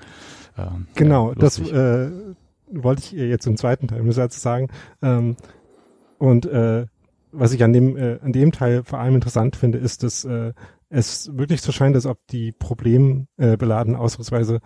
Ähm, 0.57 0.87
genau, 0.95 1.31
ja, 1.31 1.35
das 1.37 1.59
äh, 1.59 2.11
wollte 2.71 3.03
ich 3.03 3.13
jetzt 3.13 3.47
im 3.47 3.57
zweiten 3.57 3.89
Teil 3.89 4.03
des 4.03 4.17
Satzes 4.17 4.43
sagen. 4.43 4.69
Ähm, 5.03 5.37
und 6.19 6.47
äh, 6.47 6.87
was 7.33 7.53
ich 7.53 7.63
an 7.63 7.73
dem 7.73 7.97
äh, 7.97 8.19
an 8.23 8.33
dem 8.33 8.53
Teil 8.53 8.83
vor 8.83 8.99
allem 8.99 9.17
interessant 9.17 9.57
finde, 9.57 9.79
ist, 9.79 10.03
dass 10.03 10.25
äh, 10.25 10.53
es 10.91 11.37
wirklich 11.37 11.63
so 11.63 11.73
scheint, 11.73 11.95
als 11.95 12.07
ob 12.07 12.27
die 12.29 12.53
problembeladene 12.53 13.97
äh, 13.97 14.01
Ausdrucksweise 14.01 14.61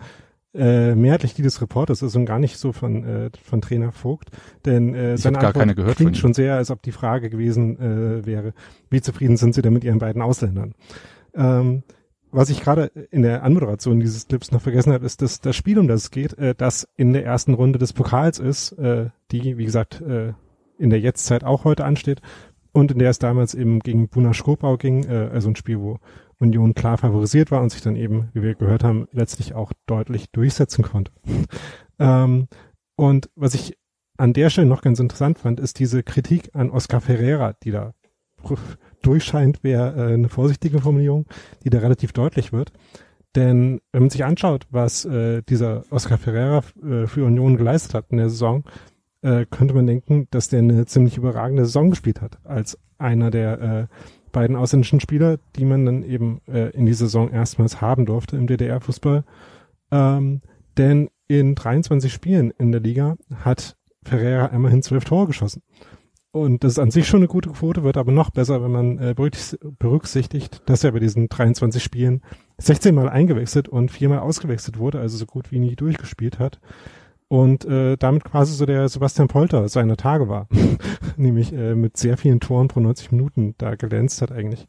äh, 0.53 0.93
mehrheitlich 0.93 1.33
die 1.33 1.41
des 1.41 1.61
Reporters 1.61 2.01
ist 2.01 2.15
und 2.15 2.25
gar 2.25 2.39
nicht 2.39 2.57
so 2.57 2.71
von, 2.71 3.03
äh, 3.03 3.31
von 3.43 3.61
Trainer 3.61 3.91
Vogt. 3.91 4.29
Denn 4.65 4.93
äh, 4.93 5.17
seine 5.17 5.39
gar 5.39 5.53
keine 5.53 5.75
gehört 5.75 5.97
klingt 5.97 6.17
schon 6.17 6.33
sehr, 6.33 6.55
als 6.55 6.69
ob 6.69 6.81
die 6.83 6.91
Frage 6.91 7.29
gewesen 7.29 7.79
äh, 7.79 8.25
wäre, 8.25 8.53
wie 8.89 9.01
zufrieden 9.01 9.37
sind 9.37 9.55
Sie 9.55 9.61
denn 9.61 9.73
mit 9.73 9.83
Ihren 9.83 9.99
beiden 9.99 10.21
Ausländern? 10.21 10.75
Ähm, 11.33 11.83
was 12.31 12.49
ich 12.49 12.61
gerade 12.61 12.87
in 13.11 13.21
der 13.21 13.43
Anmoderation 13.43 13.99
dieses 13.99 14.27
Clips 14.27 14.51
noch 14.51 14.61
vergessen 14.61 14.93
habe, 14.93 15.05
ist, 15.05 15.21
dass 15.21 15.39
das 15.39 15.55
Spiel, 15.55 15.77
um 15.77 15.87
das 15.87 16.03
es 16.03 16.11
geht, 16.11 16.37
äh, 16.37 16.55
das 16.55 16.87
in 16.95 17.13
der 17.13 17.25
ersten 17.25 17.53
Runde 17.53 17.79
des 17.79 17.93
Pokals 17.93 18.39
ist, 18.39 18.73
äh, 18.73 19.09
die, 19.31 19.57
wie 19.57 19.65
gesagt, 19.65 20.01
äh, 20.01 20.33
in 20.77 20.89
der 20.89 20.99
Jetztzeit 20.99 21.43
auch 21.43 21.63
heute 21.63 21.85
ansteht, 21.85 22.21
und 22.73 22.91
in 22.91 22.99
der 22.99 23.11
es 23.11 23.19
damals 23.19 23.53
eben 23.53 23.79
gegen 23.79 24.09
Buna 24.09 24.33
Skopau 24.33 24.77
ging, 24.77 25.05
äh, 25.05 25.29
also 25.31 25.49
ein 25.49 25.55
Spiel, 25.55 25.79
wo 25.79 25.99
Union 26.39 26.73
klar 26.73 26.97
favorisiert 26.97 27.51
war 27.51 27.61
und 27.61 27.69
sich 27.69 27.81
dann 27.81 27.95
eben, 27.95 28.29
wie 28.33 28.41
wir 28.41 28.55
gehört 28.55 28.83
haben, 28.83 29.07
letztlich 29.11 29.53
auch 29.53 29.71
deutlich 29.85 30.31
durchsetzen 30.31 30.83
konnte. 30.83 31.11
ähm, 31.99 32.47
und 32.95 33.29
was 33.35 33.53
ich 33.53 33.77
an 34.17 34.33
der 34.33 34.49
Stelle 34.49 34.67
noch 34.67 34.81
ganz 34.81 34.99
interessant 34.99 35.39
fand, 35.39 35.59
ist 35.59 35.79
diese 35.79 36.03
Kritik 36.03 36.49
an 36.53 36.69
Oscar 36.69 37.01
Ferreira, 37.01 37.53
die 37.63 37.71
da 37.71 37.93
durchscheint, 39.01 39.63
wäre 39.63 39.95
äh, 39.95 40.13
eine 40.13 40.29
vorsichtige 40.29 40.81
Formulierung, 40.81 41.25
die 41.63 41.69
da 41.69 41.79
relativ 41.79 42.11
deutlich 42.11 42.51
wird. 42.51 42.73
Denn 43.35 43.81
wenn 43.91 44.03
man 44.03 44.09
sich 44.09 44.25
anschaut, 44.25 44.67
was 44.69 45.05
äh, 45.05 45.41
dieser 45.43 45.83
Oscar 45.89 46.17
Ferreira 46.17 46.61
äh, 46.83 47.07
für 47.07 47.25
Union 47.25 47.57
geleistet 47.57 47.93
hat 47.95 48.05
in 48.09 48.17
der 48.17 48.29
Saison, 48.29 48.63
äh, 49.23 49.45
könnte 49.49 49.73
man 49.73 49.87
denken, 49.87 50.27
dass 50.31 50.49
der 50.49 50.59
eine 50.59 50.85
ziemlich 50.85 51.17
überragende 51.17 51.65
Saison 51.65 51.89
gespielt 51.89 52.21
hat, 52.21 52.39
als 52.43 52.77
einer 52.97 53.31
der 53.31 53.61
äh, 53.61 53.87
beiden 54.31 54.55
ausländischen 54.55 54.99
Spieler, 54.99 55.39
die 55.55 55.65
man 55.65 55.85
dann 55.85 56.03
eben 56.03 56.41
äh, 56.47 56.69
in 56.71 56.85
die 56.85 56.93
Saison 56.93 57.29
erstmals 57.29 57.81
haben 57.81 58.05
durfte 58.05 58.37
im 58.37 58.47
DDR-Fußball. 58.47 59.23
Ähm, 59.91 60.41
denn 60.77 61.09
in 61.27 61.55
23 61.55 62.11
Spielen 62.11 62.51
in 62.51 62.71
der 62.71 62.81
Liga 62.81 63.15
hat 63.33 63.77
Ferreira 64.03 64.47
immerhin 64.47 64.83
zwölf 64.83 65.05
Tore 65.05 65.27
geschossen. 65.27 65.61
Und 66.31 66.63
das 66.63 66.73
ist 66.73 66.79
an 66.79 66.89
sich 66.89 67.07
schon 67.07 67.19
eine 67.19 67.27
gute 67.27 67.51
Quote, 67.51 67.83
wird 67.83 67.95
aber 67.95 68.11
noch 68.11 68.31
besser, 68.31 68.63
wenn 68.63 68.71
man 68.71 68.97
äh, 68.97 69.13
berücksichtigt, 69.13 70.63
dass 70.65 70.83
er 70.83 70.91
bei 70.91 70.99
diesen 70.99 71.29
23 71.29 71.81
Spielen 71.81 72.21
16 72.57 72.95
Mal 72.95 73.07
eingewechselt 73.07 73.69
und 73.69 73.91
viermal 73.91 74.19
ausgewechselt 74.19 74.79
wurde, 74.79 74.99
also 74.99 75.15
so 75.15 75.27
gut 75.27 75.51
wie 75.51 75.59
nie 75.59 75.75
durchgespielt 75.75 76.39
hat 76.39 76.59
und 77.33 77.65
äh, 77.65 77.97
damit 77.97 78.25
quasi 78.25 78.53
so 78.53 78.67
der 78.67 78.87
Sebastian 78.87 79.27
Polter 79.27 79.67
seiner 79.67 79.97
Tage 79.97 80.29
war. 80.29 80.47
Nämlich 81.17 81.51
äh, 81.51 81.73
mit 81.73 81.97
sehr 81.97 82.15
vielen 82.15 82.39
Toren 82.39 82.67
pro 82.67 82.79
90 82.79 83.11
Minuten 83.11 83.55
da 83.57 83.73
glänzt 83.73 84.21
hat 84.21 84.31
eigentlich. 84.31 84.67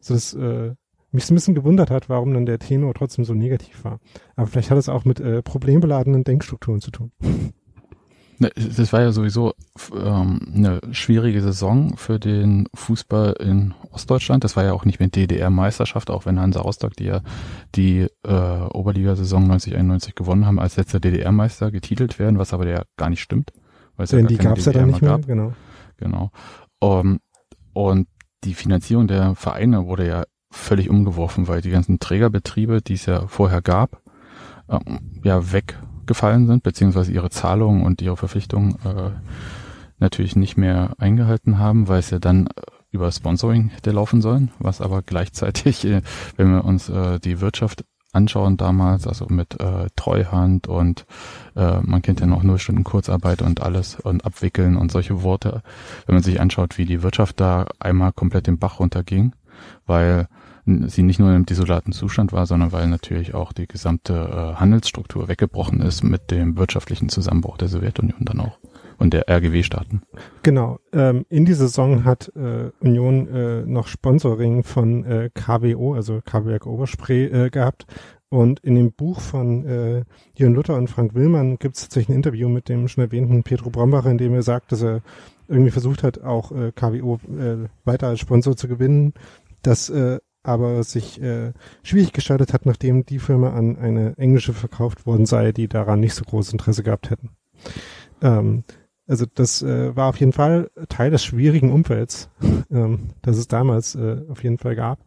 So 0.00 0.14
dass 0.14 0.34
äh, 0.34 0.74
mich 1.12 1.30
ein 1.30 1.34
bisschen 1.36 1.54
gewundert 1.54 1.92
hat, 1.92 2.08
warum 2.08 2.34
dann 2.34 2.44
der 2.44 2.58
Tenor 2.58 2.92
trotzdem 2.92 3.24
so 3.24 3.34
negativ 3.34 3.84
war. 3.84 4.00
Aber 4.34 4.48
vielleicht 4.48 4.72
hat 4.72 4.78
es 4.78 4.88
auch 4.88 5.04
mit 5.04 5.20
äh, 5.20 5.42
problembeladenen 5.44 6.24
Denkstrukturen 6.24 6.80
zu 6.80 6.90
tun. 6.90 7.12
Ne, 8.40 8.50
das 8.56 8.90
war 8.94 9.02
ja 9.02 9.12
sowieso 9.12 9.52
ähm, 9.94 10.40
eine 10.54 10.80
schwierige 10.92 11.42
Saison 11.42 11.98
für 11.98 12.18
den 12.18 12.68
Fußball 12.74 13.34
in 13.38 13.74
Ostdeutschland. 13.90 14.44
Das 14.44 14.56
war 14.56 14.64
ja 14.64 14.72
auch 14.72 14.86
nicht 14.86 14.98
mehr 14.98 15.10
DDR-Meisterschaft, 15.10 16.08
auch 16.08 16.24
wenn 16.24 16.40
Hansa 16.40 16.62
Rostock, 16.62 16.96
die 16.96 17.04
ja 17.04 17.20
die 17.74 18.06
äh, 18.26 18.60
Oberligasaison 18.72 19.46
90-91 19.52 20.14
gewonnen 20.14 20.46
haben, 20.46 20.58
als 20.58 20.76
letzter 20.76 21.00
DDR-Meister 21.00 21.70
getitelt 21.70 22.18
werden, 22.18 22.38
was 22.38 22.54
aber 22.54 22.66
ja 22.66 22.82
gar 22.96 23.10
nicht 23.10 23.20
stimmt. 23.20 23.52
Weil 23.96 24.04
es 24.04 24.10
Denn 24.10 24.20
ja 24.20 24.26
die 24.28 24.38
gab 24.38 24.56
es 24.56 24.64
ja 24.64 24.72
dann 24.72 24.86
nicht 24.86 25.02
mehr, 25.02 25.10
gab. 25.10 25.26
genau. 25.26 25.52
Genau. 25.98 26.30
Um, 26.78 27.20
und 27.74 28.08
die 28.44 28.54
Finanzierung 28.54 29.06
der 29.06 29.34
Vereine 29.34 29.84
wurde 29.84 30.06
ja 30.06 30.24
völlig 30.50 30.88
umgeworfen, 30.88 31.46
weil 31.46 31.60
die 31.60 31.70
ganzen 31.70 31.98
Trägerbetriebe, 31.98 32.80
die 32.80 32.94
es 32.94 33.04
ja 33.04 33.26
vorher 33.26 33.60
gab, 33.60 34.00
ähm, 34.70 35.20
ja 35.22 35.52
weg 35.52 35.78
gefallen 36.10 36.48
sind, 36.48 36.64
beziehungsweise 36.64 37.12
ihre 37.12 37.30
Zahlungen 37.30 37.84
und 37.84 38.02
ihre 38.02 38.16
Verpflichtungen 38.16 38.74
äh, 38.84 39.12
natürlich 40.00 40.34
nicht 40.34 40.56
mehr 40.56 40.94
eingehalten 40.98 41.60
haben, 41.60 41.86
weil 41.86 42.00
es 42.00 42.10
ja 42.10 42.18
dann 42.18 42.48
äh, 42.48 42.50
über 42.90 43.12
Sponsoring 43.12 43.68
hätte 43.68 43.92
laufen 43.92 44.20
sollen, 44.20 44.50
was 44.58 44.80
aber 44.80 45.02
gleichzeitig, 45.02 45.84
äh, 45.84 46.02
wenn 46.36 46.50
wir 46.52 46.64
uns 46.64 46.88
äh, 46.88 47.20
die 47.20 47.40
Wirtschaft 47.40 47.84
anschauen 48.10 48.56
damals, 48.56 49.06
also 49.06 49.26
mit 49.28 49.60
äh, 49.60 49.86
Treuhand 49.94 50.66
und 50.66 51.06
äh, 51.54 51.78
man 51.80 52.02
kennt 52.02 52.18
ja 52.18 52.26
noch 52.26 52.42
null 52.42 52.58
Stunden 52.58 52.82
Kurzarbeit 52.82 53.40
und 53.40 53.62
alles 53.62 54.00
und 54.00 54.24
abwickeln 54.24 54.76
und 54.76 54.90
solche 54.90 55.22
Worte, 55.22 55.62
wenn 56.06 56.16
man 56.16 56.24
sich 56.24 56.40
anschaut, 56.40 56.76
wie 56.76 56.86
die 56.86 57.04
Wirtschaft 57.04 57.38
da 57.38 57.66
einmal 57.78 58.12
komplett 58.12 58.48
den 58.48 58.58
Bach 58.58 58.80
runterging, 58.80 59.32
weil 59.86 60.26
sie 60.64 61.02
nicht 61.02 61.18
nur 61.18 61.34
im 61.34 61.46
desolaten 61.46 61.92
Zustand 61.92 62.32
war, 62.32 62.46
sondern 62.46 62.72
weil 62.72 62.86
natürlich 62.88 63.34
auch 63.34 63.52
die 63.52 63.66
gesamte 63.66 64.14
äh, 64.14 64.60
Handelsstruktur 64.60 65.28
weggebrochen 65.28 65.80
ist 65.80 66.02
mit 66.02 66.30
dem 66.30 66.56
wirtschaftlichen 66.56 67.08
Zusammenbruch 67.08 67.58
der 67.58 67.68
Sowjetunion 67.68 68.24
dann 68.24 68.40
auch 68.40 68.58
und 69.00 69.14
der 69.14 69.28
RGW-Staaten. 69.28 70.02
Genau. 70.42 70.78
Ähm, 70.92 71.24
in 71.30 71.46
dieser 71.46 71.66
Saison 71.66 72.04
hat 72.04 72.30
äh, 72.36 72.70
Union 72.80 73.28
äh, 73.28 73.62
noch 73.62 73.88
Sponsoring 73.88 74.62
von 74.62 75.04
äh, 75.04 75.30
KWO, 75.32 75.94
also 75.94 76.20
K-Werk 76.24 76.66
Oberspree, 76.66 77.24
äh, 77.24 77.50
gehabt. 77.50 77.86
Und 78.28 78.60
in 78.60 78.76
dem 78.76 78.92
Buch 78.92 79.20
von 79.20 79.66
äh, 79.66 80.04
Jürgen 80.36 80.54
Luther 80.54 80.76
und 80.76 80.88
Frank 80.88 81.14
Willmann 81.14 81.58
gibt 81.58 81.76
es 81.76 81.82
tatsächlich 81.82 82.10
ein 82.10 82.16
Interview 82.16 82.48
mit 82.48 82.68
dem 82.68 82.86
schon 82.86 83.02
erwähnten 83.02 83.42
Pedro 83.42 83.70
Brombacher, 83.70 84.10
in 84.10 84.18
dem 84.18 84.34
er 84.34 84.42
sagt, 84.42 84.70
dass 84.70 84.82
er 84.82 85.00
irgendwie 85.48 85.72
versucht 85.72 86.04
hat, 86.04 86.20
auch 86.20 86.52
äh, 86.52 86.70
KWO 86.70 87.18
äh, 87.26 87.68
weiter 87.84 88.06
als 88.06 88.20
Sponsor 88.20 88.56
zu 88.56 88.68
gewinnen, 88.68 89.14
das 89.62 89.88
äh, 89.90 90.20
aber 90.42 90.82
sich 90.84 91.20
äh, 91.20 91.52
schwierig 91.82 92.12
gestaltet 92.12 92.52
hat, 92.52 92.66
nachdem 92.66 93.04
die 93.04 93.18
Firma 93.18 93.52
an 93.52 93.76
eine 93.76 94.16
englische 94.16 94.52
verkauft 94.52 95.06
worden 95.06 95.26
sei, 95.26 95.52
die 95.52 95.68
daran 95.68 96.00
nicht 96.00 96.14
so 96.14 96.24
großes 96.24 96.52
Interesse 96.52 96.82
gehabt 96.82 97.10
hätten. 97.10 97.30
Ähm, 98.22 98.64
also 99.06 99.26
das 99.34 99.62
äh, 99.62 99.94
war 99.96 100.08
auf 100.08 100.20
jeden 100.20 100.32
Fall 100.32 100.70
Teil 100.88 101.10
des 101.10 101.24
schwierigen 101.24 101.72
Umfelds, 101.72 102.30
ähm, 102.70 103.10
das 103.22 103.36
es 103.36 103.48
damals 103.48 103.94
äh, 103.94 104.22
auf 104.28 104.42
jeden 104.42 104.58
Fall 104.58 104.76
gab. 104.76 105.00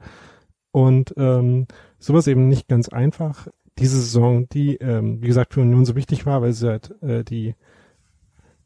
Und 0.72 1.13
ähm, 1.18 1.68
sowas 2.00 2.28
eben 2.28 2.48
nicht 2.48 2.68
ganz 2.68 2.90
einfach. 2.90 3.48
Diese 3.80 3.98
Saison, 3.98 4.48
die, 4.50 4.75
ähm, 4.75 5.22
wie 5.22 5.28
gesagt, 5.28 5.54
für 5.54 5.62
Union 5.62 5.86
so 5.86 5.96
wichtig 5.96 6.25
war, 6.25 6.42
weil 6.42 6.54
sie 6.54 6.68
halt 6.68 7.02
äh, 7.02 7.24
die 7.24 7.56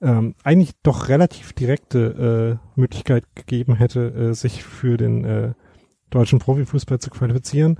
ähm, 0.02 0.36
eigentlich 0.44 0.72
doch 0.84 1.10
relativ 1.10 1.54
direkte 1.54 2.60
äh, 2.76 2.80
Möglichkeit 2.80 3.24
gegeben 3.36 3.76
hätte, 3.76 4.10
äh, 4.14 4.34
sich 4.34 4.64
für 4.64 4.98
den 4.98 5.24
äh, 5.24 5.54
deutschen 6.10 6.40
Profifußball 6.40 7.00
zu 7.00 7.10
qualifizieren. 7.10 7.80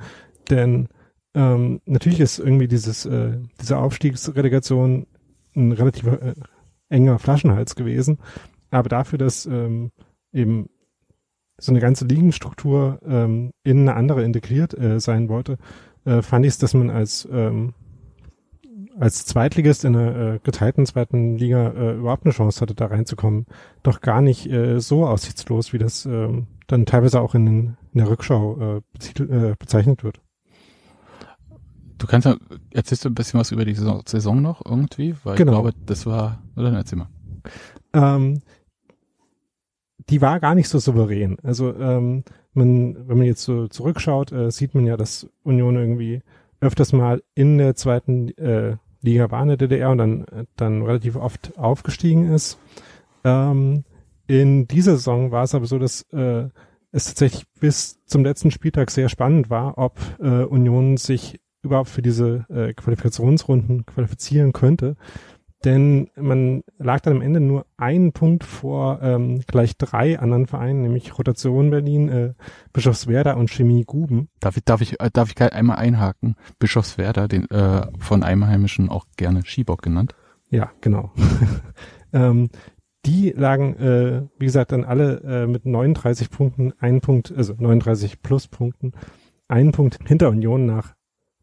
Denn 0.50 0.90
ähm, 1.34 1.82
natürlich 1.86 2.20
ist 2.20 2.40
irgendwie 2.40 2.68
dieses 2.68 3.06
äh, 3.06 3.38
diese 3.62 3.78
Aufstiegsrelegation 3.78 5.08
ein 5.56 5.72
relativ 5.72 6.08
äh, 6.08 6.34
enger 6.90 7.20
Flaschenhals 7.20 7.76
gewesen. 7.76 8.20
Aber 8.70 8.90
dafür, 8.90 9.18
dass 9.18 9.46
ähm, 9.46 9.92
eben 10.32 10.70
so 11.60 11.72
eine 11.72 11.80
ganze 11.80 12.06
Ligenstruktur 12.06 13.00
ähm, 13.06 13.52
in 13.64 13.82
eine 13.82 13.96
andere 13.96 14.24
integriert 14.24 14.78
äh, 14.78 15.00
sein 15.00 15.30
wollte, 15.30 15.58
äh, 16.06 16.22
fand 16.22 16.46
ich 16.46 16.54
es, 16.54 16.58
dass 16.60 16.74
man 16.74 16.90
als 16.90 17.28
ähm, 17.32 17.74
als 19.00 19.26
Zweitligist 19.26 19.86
in 19.86 19.96
einer 19.96 20.36
äh, 20.36 20.40
geteilten 20.44 20.86
zweiten 20.86 21.38
Liga 21.38 21.70
äh, 21.70 21.96
überhaupt 21.96 22.26
eine 22.26 22.34
Chance 22.34 22.62
hatte, 22.62 22.76
da 22.76 22.88
reinzukommen, 22.88 23.46
doch 23.84 24.02
gar 24.02 24.22
nicht 24.22 24.48
äh, 24.48 24.80
so 24.80 25.06
aussichtslos, 25.06 25.74
wie 25.74 25.78
das 25.78 26.06
äh, 26.06 26.44
dann 26.68 26.86
teilweise 26.86 27.22
auch 27.22 27.36
in, 27.36 27.46
den, 27.46 27.78
in 27.94 28.00
der 28.00 28.10
Rückschau 28.10 28.82
äh, 29.20 29.24
äh, 29.24 29.56
bezeichnet 29.58 30.04
wird. 30.04 30.20
Du 31.98 32.06
kannst 32.06 32.28
ja, 32.28 32.38
erzählst 32.72 33.06
du 33.06 33.10
ein 33.10 33.16
bisschen 33.16 33.40
was 33.40 33.52
über 33.52 33.66
die 33.66 33.74
Saison, 33.74 34.04
Saison 34.06 34.42
noch 34.42 34.62
irgendwie? 34.64 35.16
Weil 35.24 35.36
genau. 35.36 35.52
ich 35.52 35.56
glaube, 35.56 35.74
das 35.86 36.06
war, 36.06 36.44
oder 36.56 36.72
erzähl 36.74 37.00
mal. 37.00 37.10
Ähm, 37.94 38.42
die 40.10 40.22
war 40.22 40.40
gar 40.40 40.56
nicht 40.56 40.70
so 40.70 40.80
souverän. 40.80 41.38
Also 41.42 41.74
ähm, 41.76 42.24
man, 42.54 43.08
wenn 43.08 43.18
man 43.18 43.26
jetzt 43.26 43.44
so 43.44 43.68
zurückschaut, 43.68 44.32
äh, 44.32 44.52
sieht 44.52 44.76
man 44.76 44.86
ja, 44.86 44.98
dass 44.98 45.30
Union 45.44 45.76
irgendwie 45.76 46.22
öfters 46.60 46.94
mal 46.94 47.24
in 47.36 47.58
der 47.58 47.76
zweiten 47.76 48.30
äh, 48.38 48.78
Liga 49.02 49.32
war 49.32 49.42
in 49.42 49.50
der 49.50 49.58
DDR 49.58 49.92
und 49.92 49.98
dann, 49.98 50.26
dann 50.56 50.82
relativ 50.82 51.16
oft 51.16 51.58
aufgestiegen 51.58 52.32
ist. 52.34 52.60
Ähm, 53.24 53.84
in 54.28 54.68
dieser 54.68 54.94
Saison 54.94 55.32
war 55.32 55.44
es 55.44 55.56
aber 55.56 55.66
so, 55.66 55.80
dass 55.80 56.02
äh, 56.12 56.50
es 56.92 57.06
tatsächlich 57.06 57.46
bis 57.60 58.04
zum 58.06 58.24
letzten 58.24 58.52
Spieltag 58.52 58.92
sehr 58.92 59.10
spannend 59.10 59.50
war, 59.50 59.78
ob 59.78 60.00
äh, 60.20 60.44
Union 60.44 60.98
sich 60.98 61.40
überhaupt 61.62 61.90
für 61.90 62.02
diese 62.02 62.46
äh, 62.50 62.74
Qualifikationsrunden 62.74 63.86
qualifizieren 63.86 64.54
könnte. 64.54 64.96
Denn 65.66 66.10
man 66.16 66.64
lag 66.78 67.00
dann 67.02 67.16
am 67.18 67.22
Ende 67.22 67.40
nur 67.40 67.66
einen 67.78 68.12
Punkt 68.12 68.44
vor 68.44 69.00
ähm, 69.02 69.42
gleich 69.48 69.76
drei 69.78 70.20
anderen 70.20 70.46
Vereinen, 70.46 70.84
nämlich 70.84 71.18
Rotation 71.18 71.72
Berlin, 71.72 72.10
äh, 72.10 72.34
Bischofswerda 72.74 73.34
und 73.34 73.50
Chemie 73.50 73.84
Guben. 73.84 74.30
Darf 74.40 74.58
ich, 74.58 74.64
darf 74.64 74.82
ich, 74.82 75.00
äh, 75.00 75.10
darf 75.12 75.32
ich 75.32 75.42
einmal 75.42 75.78
einhaken? 75.78 76.36
Bischofswerda, 76.60 77.28
den 77.28 77.50
äh, 77.50 77.88
von 77.98 78.22
Einheimischen 78.22 78.90
auch 78.90 79.06
gerne 79.18 79.44
Schiebock 79.46 79.82
genannt. 79.82 80.14
Ja, 80.50 80.72
genau. 80.80 81.12
ähm, 82.14 82.50
die 83.06 83.32
lagen, 83.32 83.76
äh, 83.78 84.28
wie 84.38 84.46
gesagt, 84.46 84.74
dann 84.74 84.84
alle 84.84 85.22
äh, 85.22 85.48
mit 85.48 85.66
39 85.66 86.30
Punkten, 86.30 86.74
einen 86.80 87.02
Punkt, 87.02 87.34
also 87.36 87.56
39 87.58 88.22
plus 88.22 88.48
Punkten, 88.48 88.92
einen 89.48 89.72
Punkt 89.72 89.98
hinter 90.06 90.30
Union 90.30 90.66
nach 90.66 90.97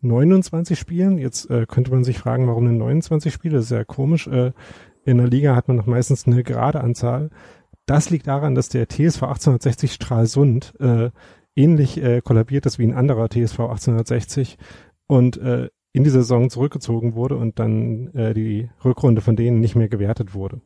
29 0.04 0.78
Spielen. 0.78 1.18
Jetzt 1.18 1.50
äh, 1.50 1.66
könnte 1.66 1.90
man 1.90 2.04
sich 2.04 2.18
fragen, 2.18 2.46
warum 2.46 2.66
denn 2.66 2.78
29 2.78 3.32
Spiele? 3.32 3.56
Das 3.56 3.66
ist 3.66 3.70
ja 3.70 3.84
komisch. 3.84 4.26
Äh, 4.26 4.52
in 5.04 5.18
der 5.18 5.28
Liga 5.28 5.54
hat 5.54 5.68
man 5.68 5.76
noch 5.76 5.86
meistens 5.86 6.26
eine 6.26 6.42
gerade 6.42 6.80
Anzahl. 6.80 7.30
Das 7.86 8.10
liegt 8.10 8.26
daran, 8.26 8.54
dass 8.54 8.68
der 8.68 8.88
TSV 8.88 9.24
1860 9.24 9.92
Stralsund 9.92 10.74
äh, 10.80 11.10
ähnlich 11.56 12.02
äh, 12.02 12.20
kollabiert 12.22 12.66
ist 12.66 12.78
wie 12.78 12.86
ein 12.86 12.94
anderer 12.94 13.28
TSV 13.28 13.60
1860 13.60 14.58
und 15.06 15.36
äh, 15.36 15.68
in 15.92 16.04
die 16.04 16.10
Saison 16.10 16.50
zurückgezogen 16.50 17.14
wurde 17.14 17.36
und 17.36 17.58
dann 17.58 18.08
äh, 18.14 18.34
die 18.34 18.68
Rückrunde 18.84 19.20
von 19.20 19.36
denen 19.36 19.60
nicht 19.60 19.76
mehr 19.76 19.88
gewertet 19.88 20.34
wurde. 20.34 20.60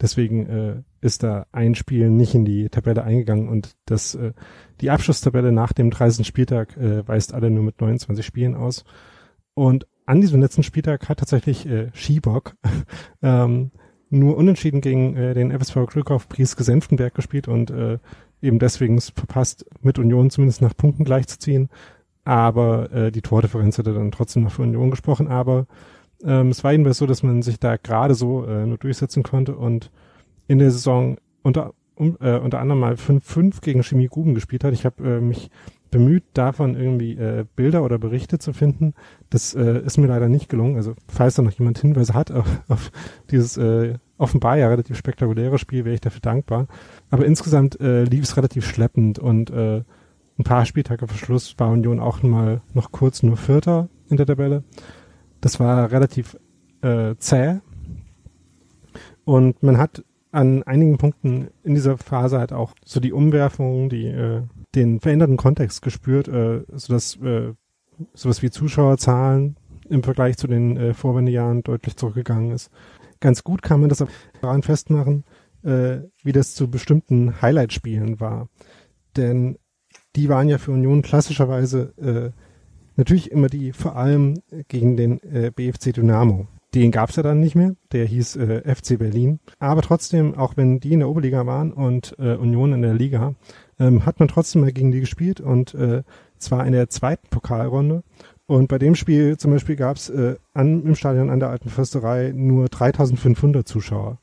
Deswegen 0.00 0.46
äh, 0.46 0.82
ist 1.06 1.22
da 1.22 1.46
ein 1.52 1.74
Spiel 1.74 2.10
nicht 2.10 2.34
in 2.34 2.44
die 2.44 2.68
Tabelle 2.68 3.04
eingegangen 3.04 3.48
und 3.48 3.76
das 3.86 4.14
äh, 4.14 4.32
die 4.80 4.90
Abschlusstabelle 4.90 5.52
nach 5.52 5.72
dem 5.72 5.90
30. 5.90 6.26
Spieltag 6.26 6.76
äh, 6.76 7.06
weist 7.08 7.32
alle 7.32 7.50
nur 7.50 7.64
mit 7.64 7.80
29 7.80 8.26
Spielen 8.26 8.54
aus. 8.54 8.84
Und 9.54 9.86
an 10.04 10.20
diesem 10.20 10.40
letzten 10.40 10.62
Spieltag 10.62 11.08
hat 11.08 11.18
tatsächlich 11.18 11.66
äh, 11.66 11.88
Schiebock 11.94 12.56
ähm, 13.22 13.70
nur 14.10 14.36
unentschieden 14.36 14.80
gegen 14.80 15.16
äh, 15.16 15.34
den 15.34 15.50
FSV 15.50 15.86
Glückhoff 15.86 16.28
Prieske 16.28 16.62
Senftenberg 16.62 17.14
gespielt 17.14 17.48
und 17.48 17.70
äh, 17.70 17.98
eben 18.42 18.58
deswegen 18.58 18.98
es 18.98 19.10
verpasst, 19.10 19.64
mit 19.80 19.98
Union 19.98 20.30
zumindest 20.30 20.60
nach 20.60 20.76
Punkten 20.76 21.04
gleichzuziehen. 21.04 21.70
Aber 22.24 22.92
äh, 22.92 23.12
die 23.12 23.22
Tordifferenz 23.22 23.78
hatte 23.78 23.94
dann 23.94 24.10
trotzdem 24.10 24.42
noch 24.42 24.52
für 24.52 24.62
Union 24.62 24.90
gesprochen. 24.90 25.28
Aber 25.28 25.66
ähm, 26.24 26.48
es 26.48 26.64
war 26.64 26.72
jedenfalls 26.72 26.98
so, 26.98 27.06
dass 27.06 27.22
man 27.22 27.42
sich 27.42 27.58
da 27.58 27.76
gerade 27.76 28.14
so 28.14 28.44
äh, 28.44 28.66
nur 28.66 28.78
durchsetzen 28.78 29.22
konnte 29.22 29.56
und 29.56 29.90
in 30.48 30.58
der 30.58 30.70
Saison 30.70 31.16
unter 31.42 31.74
um, 31.96 32.16
äh, 32.20 32.38
unter 32.38 32.60
anderem 32.60 32.80
mal 32.80 32.94
5-5 32.94 33.62
gegen 33.62 33.82
Chemie 33.82 34.08
Gruben 34.08 34.34
gespielt 34.34 34.64
hat. 34.64 34.74
Ich 34.74 34.84
habe 34.84 35.16
äh, 35.16 35.20
mich 35.20 35.50
bemüht, 35.90 36.24
davon 36.34 36.74
irgendwie 36.74 37.12
äh, 37.12 37.46
Bilder 37.56 37.82
oder 37.82 37.98
Berichte 37.98 38.38
zu 38.38 38.52
finden. 38.52 38.92
Das 39.30 39.54
äh, 39.54 39.80
ist 39.80 39.96
mir 39.96 40.06
leider 40.06 40.28
nicht 40.28 40.48
gelungen. 40.48 40.76
Also 40.76 40.94
falls 41.08 41.36
da 41.36 41.42
noch 41.42 41.52
jemand 41.52 41.78
Hinweise 41.78 42.14
hat 42.14 42.30
auf, 42.30 42.46
auf 42.68 42.90
dieses 43.30 43.56
äh, 43.56 43.94
offenbar 44.18 44.58
ja 44.58 44.68
relativ 44.68 44.96
spektakuläre 44.96 45.58
Spiel, 45.58 45.84
wäre 45.84 45.94
ich 45.94 46.00
dafür 46.00 46.20
dankbar. 46.20 46.66
Aber 47.10 47.24
insgesamt 47.24 47.80
äh, 47.80 48.04
lief 48.04 48.24
es 48.24 48.36
relativ 48.36 48.66
schleppend 48.66 49.18
und 49.18 49.50
äh, 49.50 49.82
ein 50.38 50.44
paar 50.44 50.66
Spieltage 50.66 51.06
vor 51.06 51.16
Schluss 51.16 51.54
war 51.58 51.70
Union 51.70 51.98
auch 51.98 52.22
mal 52.22 52.60
noch 52.74 52.92
kurz 52.92 53.22
nur 53.22 53.38
Vierter 53.38 53.88
in 54.10 54.18
der 54.18 54.26
Tabelle. 54.26 54.64
Das 55.40 55.60
war 55.60 55.90
relativ 55.90 56.36
äh, 56.82 57.14
zäh. 57.16 57.60
Und 59.24 59.62
man 59.62 59.78
hat 59.78 60.04
an 60.32 60.62
einigen 60.64 60.98
Punkten 60.98 61.48
in 61.62 61.74
dieser 61.74 61.98
Phase 61.98 62.38
halt 62.38 62.52
auch 62.52 62.74
so 62.84 63.00
die 63.00 63.12
Umwerfung, 63.12 63.88
die 63.88 64.06
äh, 64.06 64.42
den 64.74 65.00
veränderten 65.00 65.36
Kontext 65.36 65.82
gespürt, 65.82 66.28
äh, 66.28 66.62
so 66.72 66.92
dass 66.92 67.16
äh, 67.16 67.52
sowas 68.12 68.42
wie 68.42 68.50
Zuschauerzahlen 68.50 69.56
im 69.88 70.02
Vergleich 70.02 70.36
zu 70.36 70.46
den 70.46 70.76
äh, 70.76 70.94
Vorwendejahren 70.94 71.62
deutlich 71.62 71.96
zurückgegangen 71.96 72.50
ist. 72.50 72.70
Ganz 73.20 73.44
gut 73.44 73.62
kann 73.62 73.80
man 73.80 73.88
das 73.88 74.04
daran 74.42 74.62
festmachen, 74.62 75.24
äh, 75.62 75.98
wie 76.22 76.32
das 76.32 76.54
zu 76.54 76.70
bestimmten 76.70 77.40
Highlight-Spielen 77.40 78.20
war. 78.20 78.48
Denn 79.16 79.58
die 80.16 80.28
waren 80.28 80.48
ja 80.48 80.58
für 80.58 80.72
Union 80.72 81.02
klassischerweise 81.02 81.94
äh, 81.98 82.30
natürlich 82.96 83.30
immer 83.30 83.48
die 83.48 83.72
vor 83.72 83.96
allem 83.96 84.42
gegen 84.68 84.96
den 84.96 85.20
äh, 85.22 85.50
BFC 85.54 85.92
Dynamo. 85.94 86.46
Den 86.76 86.90
gab 86.90 87.08
es 87.08 87.16
ja 87.16 87.22
dann 87.22 87.40
nicht 87.40 87.54
mehr. 87.54 87.74
Der 87.92 88.04
hieß 88.04 88.36
äh, 88.36 88.74
FC 88.74 88.98
Berlin. 88.98 89.40
Aber 89.58 89.80
trotzdem, 89.80 90.34
auch 90.34 90.58
wenn 90.58 90.78
die 90.78 90.92
in 90.92 90.98
der 90.98 91.08
Oberliga 91.08 91.46
waren 91.46 91.72
und 91.72 92.14
äh, 92.18 92.34
Union 92.34 92.74
in 92.74 92.82
der 92.82 92.92
Liga, 92.92 93.34
ähm, 93.80 94.04
hat 94.04 94.20
man 94.20 94.28
trotzdem 94.28 94.60
mal 94.60 94.72
gegen 94.72 94.92
die 94.92 95.00
gespielt 95.00 95.40
und 95.40 95.74
äh, 95.74 96.02
zwar 96.36 96.66
in 96.66 96.74
der 96.74 96.90
zweiten 96.90 97.28
Pokalrunde. 97.30 98.02
Und 98.44 98.68
bei 98.68 98.78
dem 98.78 98.94
Spiel 98.94 99.38
zum 99.38 99.52
Beispiel 99.52 99.74
gab 99.74 99.96
es 99.96 100.10
äh, 100.10 100.36
im 100.54 100.94
Stadion 100.94 101.30
an 101.30 101.40
der 101.40 101.48
Alten 101.48 101.70
Fürsterei 101.70 102.32
nur 102.36 102.68
3500 102.68 103.66
Zuschauer. 103.66 104.18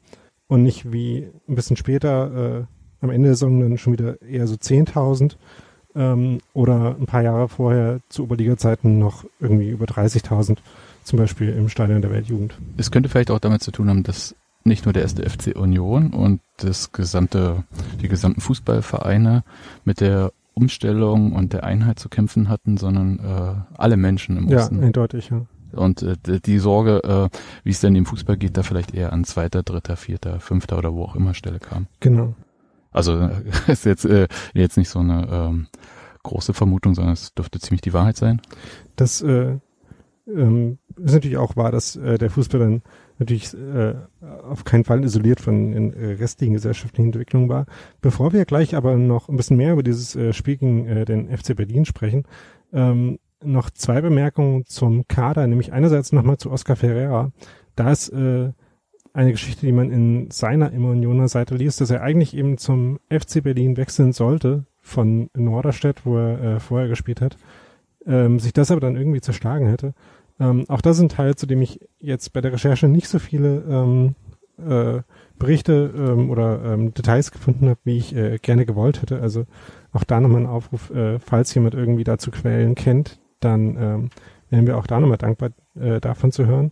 Und 0.45 0.61
nicht 0.61 0.93
wie 0.93 1.27
ein 1.49 1.55
bisschen 1.55 1.75
später, 1.75 2.59
äh, 2.59 3.03
am 3.03 3.09
Ende 3.09 3.29
der 3.29 3.35
Saison 3.35 3.61
dann 3.61 3.79
schon 3.79 3.93
wieder 3.93 4.21
eher 4.21 4.45
so 4.45 4.53
10.000 4.53 5.37
ähm, 5.95 6.37
oder 6.53 6.97
ein 6.99 7.07
paar 7.07 7.23
Jahre 7.23 7.49
vorher 7.49 7.99
zu 8.09 8.25
Oberliga-Zeiten 8.25 8.99
noch 8.99 9.25
irgendwie 9.39 9.69
über 9.69 9.85
30.000 9.85 10.59
zum 11.03 11.19
Beispiel 11.19 11.49
im 11.49 11.69
Stadion 11.69 12.01
der 12.01 12.11
Weltjugend. 12.11 12.57
Es 12.77 12.91
könnte 12.91 13.09
vielleicht 13.09 13.31
auch 13.31 13.39
damit 13.39 13.61
zu 13.61 13.71
tun 13.71 13.89
haben, 13.89 14.03
dass 14.03 14.35
nicht 14.63 14.85
nur 14.85 14.93
der 14.93 15.03
erste 15.03 15.29
FC 15.29 15.55
Union 15.55 16.11
und 16.11 16.41
das 16.57 16.91
gesamte, 16.91 17.63
die 18.01 18.07
gesamten 18.07 18.41
Fußballvereine 18.41 19.43
mit 19.83 19.99
der 19.99 20.31
Umstellung 20.53 21.33
und 21.33 21.53
der 21.53 21.63
Einheit 21.63 21.99
zu 21.99 22.09
kämpfen 22.09 22.47
hatten, 22.47 22.77
sondern 22.77 23.19
äh, 23.19 23.77
alle 23.77 23.97
Menschen 23.97 24.37
im 24.37 24.47
Osten. 24.47 24.79
Ja, 24.79 24.85
eindeutig, 24.85 25.29
ja. 25.29 25.45
Und 25.73 26.03
äh, 26.03 26.39
die 26.39 26.59
Sorge, 26.59 27.03
äh, 27.03 27.37
wie 27.63 27.71
es 27.71 27.81
denn 27.81 27.95
im 27.95 28.05
Fußball 28.05 28.37
geht, 28.37 28.55
da 28.55 28.63
vielleicht 28.63 28.93
eher 28.93 29.11
an 29.11 29.23
zweiter, 29.23 29.63
dritter, 29.63 29.97
vierter, 29.97 30.39
fünfter 30.39 30.77
oder 30.77 30.93
wo 30.93 31.03
auch 31.03 31.15
immer 31.15 31.33
Stelle 31.33 31.59
kam. 31.59 31.87
Genau. 31.99 32.35
Also 32.91 33.29
ist 33.67 33.85
jetzt 33.85 34.05
äh, 34.05 34.27
jetzt 34.53 34.77
nicht 34.77 34.89
so 34.89 34.99
eine 34.99 35.27
ähm, 35.31 35.67
große 36.21 36.53
Vermutung, 36.53 36.93
sondern 36.93 37.13
es 37.13 37.33
dürfte 37.33 37.59
ziemlich 37.59 37.81
die 37.81 37.93
Wahrheit 37.93 38.17
sein. 38.17 38.39
Das 38.95 39.21
äh, 39.21 39.57
ähm, 40.27 40.77
ist 40.97 41.13
natürlich 41.13 41.37
auch 41.37 41.55
wahr, 41.55 41.71
dass 41.71 41.95
äh, 41.95 42.17
der 42.17 42.29
Fußball 42.29 42.59
dann 42.59 42.81
natürlich 43.19 43.53
äh, 43.53 43.95
auf 44.21 44.63
keinen 44.63 44.83
Fall 44.83 45.03
isoliert 45.03 45.39
von 45.39 45.71
den 45.71 45.93
äh, 45.93 46.13
restlichen 46.13 46.53
gesellschaftlichen 46.53 47.07
Entwicklungen 47.07 47.49
war. 47.49 47.65
Bevor 48.01 48.33
wir 48.33 48.45
gleich 48.45 48.75
aber 48.75 48.95
noch 48.95 49.29
ein 49.29 49.35
bisschen 49.35 49.57
mehr 49.57 49.73
über 49.73 49.83
dieses 49.83 50.15
äh, 50.15 50.33
Spiel 50.33 50.57
gegen 50.57 50.87
äh, 50.87 51.05
den 51.05 51.35
FC 51.35 51.55
Berlin 51.55 51.85
sprechen, 51.85 52.25
ähm, 52.71 53.19
noch 53.43 53.69
zwei 53.69 54.01
Bemerkungen 54.01 54.65
zum 54.65 55.07
Kader, 55.07 55.47
nämlich 55.47 55.73
einerseits 55.73 56.11
nochmal 56.11 56.37
zu 56.37 56.51
Oscar 56.51 56.75
Ferreira. 56.75 57.31
Da 57.75 57.91
ist 57.91 58.09
äh, 58.09 58.51
eine 59.13 59.31
Geschichte, 59.31 59.65
die 59.65 59.71
man 59.71 59.91
in 59.91 60.31
seiner 60.31 60.71
Immer 60.71 60.89
Unioner 60.89 61.27
Seite 61.27 61.55
liest, 61.55 61.81
dass 61.81 61.91
er 61.91 62.01
eigentlich 62.01 62.35
eben 62.35 62.57
zum 62.57 62.99
FC 63.09 63.43
Berlin 63.43 63.77
wechseln 63.77 64.11
sollte 64.11 64.65
von 64.81 65.29
Norderstedt, 65.35 66.05
wo 66.05 66.17
er 66.17 66.41
äh, 66.41 66.59
vorher 66.59 66.87
gespielt 66.87 67.21
hat, 67.21 67.37
ähm, 68.05 68.39
sich 68.39 68.53
das 68.53 68.71
aber 68.71 68.81
dann 68.81 68.95
irgendwie 68.95 69.21
zerschlagen 69.21 69.67
hätte. 69.67 69.93
Ähm, 70.39 70.65
auch 70.67 70.81
das 70.81 70.97
ist 70.97 71.03
ein 71.03 71.09
Teil, 71.09 71.35
zu 71.35 71.45
dem 71.45 71.61
ich 71.61 71.79
jetzt 71.99 72.33
bei 72.33 72.41
der 72.41 72.53
Recherche 72.53 72.87
nicht 72.87 73.07
so 73.07 73.19
viele 73.19 73.63
ähm, 73.69 74.15
äh, 74.57 75.01
Berichte 75.37 75.93
ähm, 75.95 76.29
oder 76.29 76.63
ähm, 76.63 76.93
Details 76.93 77.31
gefunden 77.31 77.69
habe, 77.69 77.79
wie 77.83 77.97
ich 77.97 78.15
äh, 78.15 78.37
gerne 78.41 78.65
gewollt 78.65 79.01
hätte. 79.01 79.21
Also 79.21 79.45
auch 79.91 80.03
da 80.03 80.19
nochmal 80.19 80.41
ein 80.41 80.47
Aufruf, 80.47 80.89
äh, 80.91 81.19
falls 81.19 81.53
jemand 81.53 81.75
irgendwie 81.75 82.03
dazu 82.03 82.31
Quellen 82.31 82.75
kennt, 82.75 83.19
dann 83.39 83.77
ähm, 83.77 84.09
wären 84.49 84.67
wir 84.67 84.77
auch 84.77 84.87
da 84.87 84.99
nochmal 84.99 85.17
dankbar, 85.17 85.51
äh, 85.75 85.99
davon 85.99 86.31
zu 86.31 86.45
hören. 86.45 86.71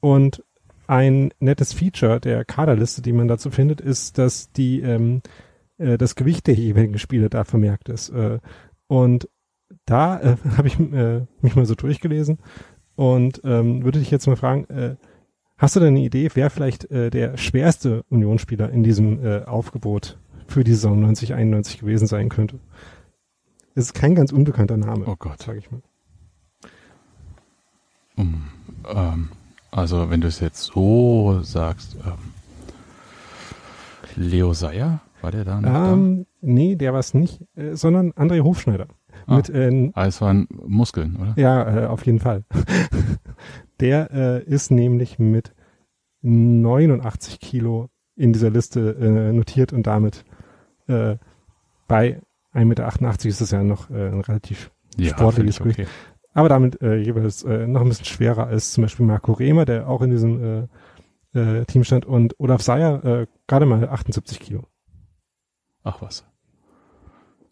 Und 0.00 0.44
ein 0.86 1.30
nettes 1.40 1.72
Feature 1.72 2.20
der 2.20 2.44
Kaderliste, 2.44 3.00
die 3.00 3.12
man 3.12 3.28
dazu 3.28 3.50
findet, 3.50 3.80
ist, 3.80 4.18
dass 4.18 4.52
die 4.52 4.80
ähm, 4.80 5.22
äh, 5.78 5.96
das 5.96 6.14
Gewicht 6.14 6.46
der 6.46 6.54
jeweiligen 6.54 6.98
Spieler 6.98 7.28
da 7.28 7.44
vermerkt 7.44 7.88
ist. 7.88 8.10
Äh, 8.10 8.38
und 8.86 9.28
da 9.86 10.20
äh, 10.20 10.36
habe 10.56 10.68
ich 10.68 10.78
äh, 10.78 11.26
mich 11.40 11.56
mal 11.56 11.66
so 11.66 11.74
durchgelesen 11.74 12.38
und 12.96 13.40
ähm, 13.44 13.84
würde 13.84 13.98
dich 13.98 14.10
jetzt 14.10 14.26
mal 14.26 14.36
fragen, 14.36 14.64
äh, 14.70 14.96
hast 15.56 15.76
du 15.76 15.80
denn 15.80 15.90
eine 15.90 16.04
Idee, 16.04 16.28
wer 16.34 16.50
vielleicht 16.50 16.90
äh, 16.90 17.10
der 17.10 17.36
schwerste 17.36 18.04
Unionsspieler 18.08 18.70
in 18.70 18.82
diesem 18.82 19.24
äh, 19.24 19.44
Aufgebot 19.44 20.18
für 20.46 20.64
die 20.64 20.72
Saison 20.72 21.00
9091 21.00 21.80
gewesen 21.80 22.06
sein 22.06 22.28
könnte? 22.28 22.58
Es 23.74 23.86
ist 23.86 23.94
kein 23.94 24.14
ganz 24.14 24.30
unbekannter 24.30 24.76
Name. 24.76 25.04
Oh 25.06 25.16
Gott. 25.18 25.42
Sag 25.42 25.56
ich 25.56 25.70
mal. 25.70 25.82
Um, 28.16 28.44
ähm, 28.88 29.30
also 29.72 30.10
wenn 30.10 30.20
du 30.20 30.28
es 30.28 30.38
jetzt 30.38 30.62
so 30.62 31.40
sagst, 31.42 31.96
ähm, 32.06 32.32
Leo 34.14 34.52
Seyer, 34.52 35.00
war 35.20 35.32
der 35.32 35.44
da? 35.44 35.60
Noch 35.60 35.92
Ähm, 35.92 36.26
nee, 36.40 36.76
der 36.76 36.92
war 36.92 37.00
es 37.00 37.14
nicht, 37.14 37.40
äh, 37.56 37.74
sondern 37.74 38.12
André 38.12 38.42
Hofschneider. 38.42 38.86
Ah. 39.26 39.36
Mit, 39.36 39.50
äh, 39.50 39.90
es 39.94 40.20
waren 40.20 40.48
Muskeln, 40.50 41.16
oder? 41.16 41.34
Ja, 41.36 41.84
äh, 41.84 41.86
auf 41.86 42.04
jeden 42.06 42.20
Fall. 42.20 42.44
der 43.80 44.10
äh, 44.12 44.44
ist 44.44 44.70
nämlich 44.70 45.18
mit 45.18 45.54
89 46.22 47.40
Kilo 47.40 47.88
in 48.16 48.32
dieser 48.32 48.50
Liste 48.50 48.96
äh, 49.00 49.32
notiert 49.32 49.72
und 49.72 49.86
damit 49.86 50.24
äh, 50.86 51.16
bei 51.88 52.20
1,88 52.54 52.64
Meter 52.64 53.28
ist 53.28 53.40
das 53.40 53.50
ja 53.50 53.62
noch 53.62 53.90
äh, 53.90 54.08
ein 54.08 54.20
relativ 54.20 54.70
Ja, 54.96 55.10
sportliches 55.10 55.58
Gewicht. 55.58 55.88
Aber 56.32 56.48
damit 56.48 56.80
äh, 56.82 56.96
jeweils 56.96 57.42
äh, 57.44 57.66
noch 57.66 57.80
ein 57.80 57.88
bisschen 57.88 58.06
schwerer 58.06 58.46
als 58.46 58.72
zum 58.72 58.82
Beispiel 58.82 59.06
Marco 59.06 59.32
Rehmer, 59.32 59.64
der 59.64 59.88
auch 59.88 60.02
in 60.02 60.10
diesem 60.10 60.68
äh, 61.32 61.38
äh, 61.38 61.64
Team 61.64 61.84
stand 61.84 62.06
und 62.06 62.38
Olaf 62.38 62.62
Seyer 62.62 63.04
äh, 63.04 63.26
gerade 63.46 63.66
mal 63.66 63.88
78 63.88 64.40
Kilo. 64.40 64.66
Ach 65.82 66.00
was. 66.00 66.24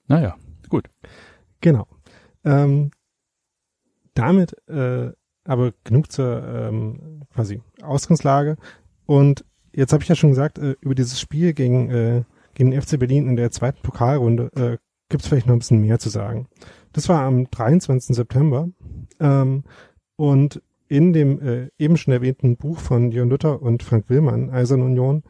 Naja, 0.06 0.36
gut. 0.68 0.88
Genau. 1.62 1.86
Ähm, 2.44 2.90
damit 4.14 4.54
äh, 4.68 5.12
aber 5.44 5.72
genug 5.84 6.12
zur 6.12 6.46
ähm, 6.46 7.22
quasi 7.32 7.62
Ausgangslage. 7.82 8.56
Und 9.06 9.44
jetzt 9.72 9.92
habe 9.92 10.02
ich 10.02 10.08
ja 10.08 10.14
schon 10.14 10.30
gesagt, 10.30 10.58
äh, 10.58 10.76
über 10.80 10.94
dieses 10.94 11.20
Spiel 11.20 11.52
gegen, 11.54 11.90
äh, 11.90 12.24
gegen 12.54 12.70
den 12.70 12.82
FC 12.82 12.98
Berlin 12.98 13.28
in 13.28 13.36
der 13.36 13.50
zweiten 13.50 13.82
Pokalrunde 13.82 14.50
äh, 14.54 14.76
gibt 15.08 15.22
es 15.22 15.28
vielleicht 15.28 15.46
noch 15.46 15.54
ein 15.54 15.58
bisschen 15.58 15.80
mehr 15.80 15.98
zu 15.98 16.10
sagen. 16.10 16.48
Das 16.92 17.08
war 17.08 17.22
am 17.22 17.50
23. 17.50 18.14
September 18.14 18.68
ähm, 19.20 19.64
und 20.16 20.62
in 20.88 21.12
dem 21.12 21.40
äh, 21.40 21.68
eben 21.78 21.96
schon 21.96 22.12
erwähnten 22.12 22.56
Buch 22.56 22.78
von 22.78 23.10
Jörn 23.10 23.30
Luther 23.30 23.62
und 23.62 23.82
Frank 23.82 24.08
Willmann, 24.08 24.50
Eisern 24.50 24.82
Union, 24.82 25.22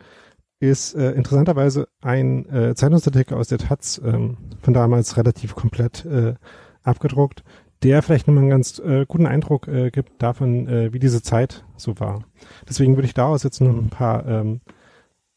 ist 0.69 0.95
äh, 0.95 1.13
interessanterweise 1.13 1.89
ein 2.01 2.49
äh, 2.49 2.75
Zeitungsartikel 2.75 3.37
aus 3.37 3.49
der 3.49 3.59
Taz 3.59 4.01
ähm, 4.05 4.37
von 4.61 4.73
damals 4.73 5.17
relativ 5.17 5.55
komplett 5.55 6.05
äh, 6.05 6.35
abgedruckt, 6.85 7.43
der 7.83 8.03
vielleicht 8.03 8.29
nochmal 8.29 8.43
einen 8.43 8.51
ganz 8.51 8.79
äh, 8.79 9.05
guten 9.07 9.27
Eindruck 9.27 9.67
äh, 9.67 9.91
gibt 9.91 10.23
davon, 10.23 10.69
äh, 10.69 10.93
wie 10.93 11.01
diese 11.01 11.23
Zeit 11.23 11.65
so 11.77 11.99
war. 11.99 12.25
Deswegen 12.69 12.97
würde 12.97 13.07
ich 13.07 13.15
daraus 13.15 13.43
jetzt 13.43 13.61
noch 13.61 13.77
ein 13.77 13.91
paar 13.91 14.27
ähm, 14.27 14.61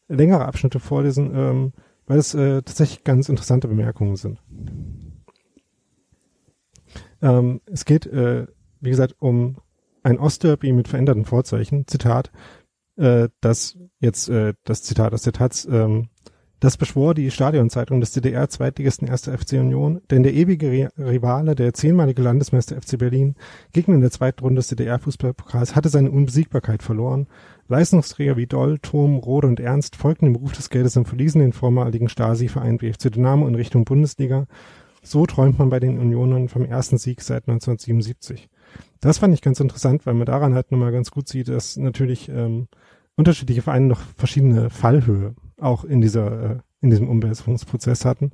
längere 0.08 0.44
Abschnitte 0.44 0.78
vorlesen, 0.78 1.32
ähm, 1.34 1.72
weil 2.06 2.18
es 2.18 2.34
äh, 2.34 2.62
tatsächlich 2.62 3.02
ganz 3.02 3.28
interessante 3.28 3.66
Bemerkungen 3.66 4.14
sind. 4.14 4.38
Ähm, 7.20 7.60
es 7.66 7.84
geht, 7.84 8.06
äh, 8.06 8.46
wie 8.80 8.90
gesagt, 8.90 9.16
um 9.18 9.56
ein 10.04 10.20
Ostderby 10.20 10.70
mit 10.70 10.86
veränderten 10.86 11.24
Vorzeichen. 11.24 11.88
Zitat, 11.88 12.30
äh, 12.96 13.28
das 13.40 13.76
jetzt 14.06 14.28
äh, 14.30 14.54
das 14.64 14.82
Zitat 14.82 15.12
aus 15.12 15.22
der 15.22 15.34
Taz, 15.34 15.68
ähm, 15.70 16.08
das 16.58 16.78
beschwor 16.78 17.12
die 17.12 17.30
Stadionzeitung 17.30 18.00
des 18.00 18.12
DDR-Zweitligisten 18.12 19.10
1. 19.10 19.24
FC 19.28 19.52
Union, 19.60 20.00
denn 20.10 20.22
der 20.22 20.32
ewige 20.32 20.68
Ri- 20.68 20.88
Rivale, 20.98 21.54
der 21.54 21.74
zehnmalige 21.74 22.22
Landesmeister 22.22 22.80
FC 22.80 22.96
Berlin, 22.98 23.34
Gegner 23.74 23.96
in 23.96 24.00
der 24.00 24.10
zweiten 24.10 24.40
Runde 24.40 24.60
des 24.60 24.68
DDR-Fußballpokals, 24.68 25.76
hatte 25.76 25.90
seine 25.90 26.10
Unbesiegbarkeit 26.10 26.82
verloren. 26.82 27.26
Leistungsträger 27.68 28.38
wie 28.38 28.46
Doll, 28.46 28.78
Turm, 28.78 29.16
Rode 29.16 29.48
und 29.48 29.60
Ernst 29.60 29.96
folgten 29.96 30.24
dem 30.26 30.36
Ruf 30.36 30.52
des 30.52 30.70
Geldes 30.70 30.96
und 30.96 31.06
verließen 31.06 31.40
den 31.42 31.52
vormaligen 31.52 32.08
Stasi-Verein 32.08 32.78
BFC 32.78 33.12
Dynamo 33.12 33.46
in 33.46 33.54
Richtung 33.54 33.84
Bundesliga. 33.84 34.46
So 35.02 35.26
träumt 35.26 35.58
man 35.58 35.68
bei 35.68 35.78
den 35.78 35.98
Unionern 35.98 36.48
vom 36.48 36.64
ersten 36.64 36.96
Sieg 36.96 37.20
seit 37.20 37.48
1977. 37.48 38.48
Das 39.00 39.18
fand 39.18 39.34
ich 39.34 39.42
ganz 39.42 39.60
interessant, 39.60 40.06
weil 40.06 40.14
man 40.14 40.26
daran 40.26 40.54
halt 40.54 40.72
nochmal 40.72 40.90
ganz 40.90 41.10
gut 41.10 41.28
sieht, 41.28 41.48
dass 41.48 41.76
natürlich 41.76 42.28
ähm, 42.28 42.68
unterschiedliche 43.16 43.62
Vereine 43.62 43.86
noch 43.86 44.00
verschiedene 44.16 44.70
Fallhöhe 44.70 45.34
auch 45.58 45.84
in 45.84 46.00
dieser 46.00 46.50
äh, 46.50 46.58
in 46.80 46.90
diesem 46.90 47.08
Umwälzungsprozess 47.08 48.04
hatten 48.04 48.32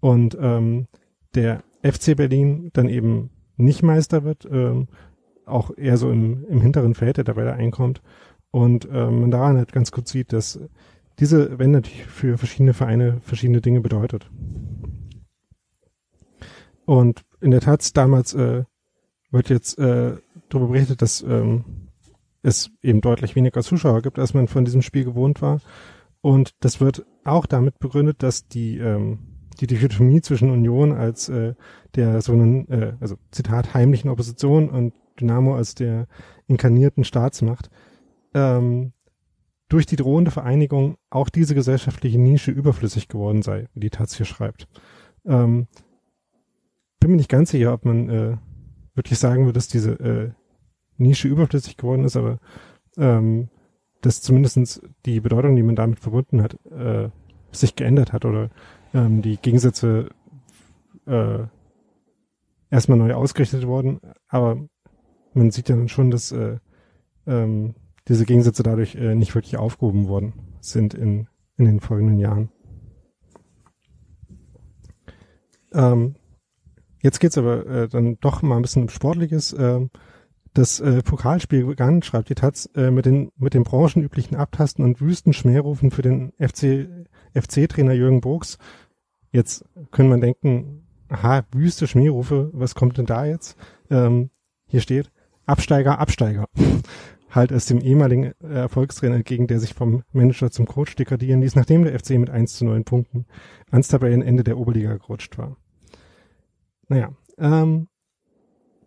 und 0.00 0.36
ähm, 0.40 0.86
der 1.34 1.62
FC 1.82 2.16
Berlin 2.16 2.70
dann 2.72 2.88
eben 2.88 3.30
nicht 3.56 3.82
Meister 3.82 4.24
wird, 4.24 4.48
ähm, 4.50 4.88
auch 5.44 5.76
eher 5.76 5.96
so 5.96 6.10
im, 6.10 6.44
im 6.48 6.60
hinteren 6.60 6.94
Feld, 6.94 7.18
der 7.18 7.24
dabei 7.24 7.44
da 7.44 7.52
einkommt 7.52 8.02
und 8.50 8.88
ähm, 8.90 9.20
man 9.20 9.30
daran 9.30 9.56
halt 9.56 9.72
ganz 9.72 9.92
gut 9.92 10.08
sieht, 10.08 10.32
dass 10.32 10.58
diese 11.18 11.58
Wende 11.58 11.78
natürlich 11.78 12.04
für 12.04 12.38
verschiedene 12.38 12.74
Vereine 12.74 13.20
verschiedene 13.22 13.60
Dinge 13.60 13.80
bedeutet. 13.80 14.30
Und 16.84 17.24
in 17.40 17.50
der 17.50 17.60
Tat 17.60 17.96
damals 17.96 18.34
äh, 18.34 18.64
wird 19.30 19.50
jetzt 19.50 19.78
äh, 19.78 20.16
darüber 20.48 20.68
berichtet, 20.68 21.02
dass 21.02 21.22
ähm, 21.22 21.87
es 22.48 22.70
eben 22.82 23.00
deutlich 23.00 23.36
weniger 23.36 23.62
Zuschauer 23.62 24.02
gibt, 24.02 24.18
als 24.18 24.34
man 24.34 24.48
von 24.48 24.64
diesem 24.64 24.82
Spiel 24.82 25.04
gewohnt 25.04 25.40
war. 25.42 25.60
Und 26.20 26.54
das 26.60 26.80
wird 26.80 27.06
auch 27.24 27.46
damit 27.46 27.78
begründet, 27.78 28.22
dass 28.22 28.48
die 28.48 28.78
ähm, 28.78 29.28
die 29.60 29.66
Dichotomie 29.66 30.20
zwischen 30.20 30.50
Union 30.50 30.92
als 30.92 31.28
äh, 31.28 31.54
der 31.94 32.20
so 32.22 32.32
einen, 32.32 32.68
äh, 32.68 32.94
also 33.00 33.16
Zitat 33.30 33.74
heimlichen 33.74 34.08
Opposition 34.08 34.70
und 34.70 34.94
Dynamo 35.20 35.56
als 35.56 35.74
der 35.74 36.06
inkarnierten 36.46 37.04
Staatsmacht 37.04 37.70
ähm, 38.34 38.92
durch 39.68 39.84
die 39.84 39.96
drohende 39.96 40.30
Vereinigung 40.30 40.96
auch 41.10 41.28
diese 41.28 41.54
gesellschaftliche 41.54 42.18
Nische 42.18 42.50
überflüssig 42.50 43.08
geworden 43.08 43.42
sei, 43.42 43.66
wie 43.74 43.80
die 43.80 43.90
Taz 43.90 44.14
hier 44.14 44.26
schreibt. 44.26 44.68
Ähm, 45.26 45.66
bin 47.00 47.10
mir 47.10 47.16
nicht 47.16 47.30
ganz 47.30 47.50
sicher, 47.50 47.72
ob 47.74 47.84
man 47.84 48.08
äh, 48.08 48.36
wirklich 48.94 49.18
sagen 49.18 49.44
würde, 49.44 49.54
dass 49.54 49.68
diese 49.68 49.92
äh, 50.00 50.30
Nische 50.98 51.28
überflüssig 51.28 51.76
geworden 51.76 52.04
ist, 52.04 52.16
aber 52.16 52.38
ähm, 52.96 53.48
dass 54.00 54.22
zumindestens 54.22 54.80
die 55.06 55.20
Bedeutung, 55.20 55.56
die 55.56 55.62
man 55.62 55.76
damit 55.76 55.98
verbunden 56.00 56.42
hat, 56.42 56.58
äh, 56.70 57.08
sich 57.50 57.76
geändert 57.76 58.12
hat 58.12 58.24
oder 58.24 58.50
ähm, 58.94 59.22
die 59.22 59.36
Gegensätze 59.38 60.10
äh, 61.06 61.44
erstmal 62.70 62.98
neu 62.98 63.14
ausgerichtet 63.14 63.66
wurden, 63.66 64.00
aber 64.28 64.68
man 65.34 65.50
sieht 65.50 65.68
ja 65.68 65.76
dann 65.76 65.88
schon, 65.88 66.10
dass 66.10 66.32
äh, 66.32 66.58
ähm, 67.26 67.74
diese 68.08 68.24
Gegensätze 68.24 68.62
dadurch 68.62 68.94
äh, 68.94 69.14
nicht 69.14 69.34
wirklich 69.34 69.56
aufgehoben 69.56 70.08
worden 70.08 70.32
sind 70.60 70.94
in, 70.94 71.28
in 71.56 71.64
den 71.64 71.80
folgenden 71.80 72.18
Jahren. 72.18 72.50
Ähm, 75.72 76.16
jetzt 77.02 77.20
geht's 77.20 77.38
aber 77.38 77.66
äh, 77.66 77.88
dann 77.88 78.18
doch 78.20 78.42
mal 78.42 78.56
ein 78.56 78.62
bisschen 78.62 78.82
um 78.82 78.88
Sportliches. 78.88 79.52
Ähm, 79.52 79.90
das 80.58 80.80
äh, 80.80 81.02
Pokalspiel 81.02 81.64
begann, 81.64 82.02
schreibt 82.02 82.28
die 82.28 82.34
Taz, 82.34 82.68
äh, 82.74 82.90
mit 82.90 83.06
den 83.06 83.30
mit 83.36 83.54
den 83.54 83.62
branchenüblichen 83.62 84.36
Abtasten 84.36 84.84
und 84.84 85.00
wüsten 85.00 85.32
Schmährufen 85.32 85.90
für 85.90 86.02
den 86.02 86.32
FC 86.38 86.88
FC-Trainer 87.34 87.92
Jürgen 87.92 88.20
Brooks. 88.20 88.58
Jetzt 89.30 89.64
können 89.92 90.08
man 90.08 90.20
denken, 90.20 90.86
aha, 91.08 91.44
wüste 91.52 91.86
Schmährufe, 91.86 92.50
was 92.52 92.74
kommt 92.74 92.98
denn 92.98 93.06
da 93.06 93.24
jetzt? 93.24 93.56
Ähm, 93.88 94.30
hier 94.66 94.80
steht 94.80 95.12
Absteiger, 95.46 96.00
Absteiger. 96.00 96.46
halt 97.30 97.52
es 97.52 97.66
dem 97.66 97.80
ehemaligen 97.80 98.32
Erfolgstrainer 98.40 99.16
entgegen, 99.16 99.46
der 99.46 99.60
sich 99.60 99.74
vom 99.74 100.02
Manager 100.12 100.50
zum 100.50 100.66
Coach 100.66 100.96
degradieren 100.96 101.40
ließ, 101.40 101.54
nachdem 101.54 101.84
der 101.84 101.96
FC 101.98 102.10
mit 102.12 102.30
1 102.30 102.56
zu 102.56 102.64
9 102.64 102.84
Punkten 102.84 103.26
ans 103.70 103.88
Tabellenende 103.88 104.44
der 104.44 104.58
Oberliga 104.58 104.96
gerutscht 104.96 105.36
war. 105.38 105.56
Naja, 106.88 107.12
ähm, 107.36 107.88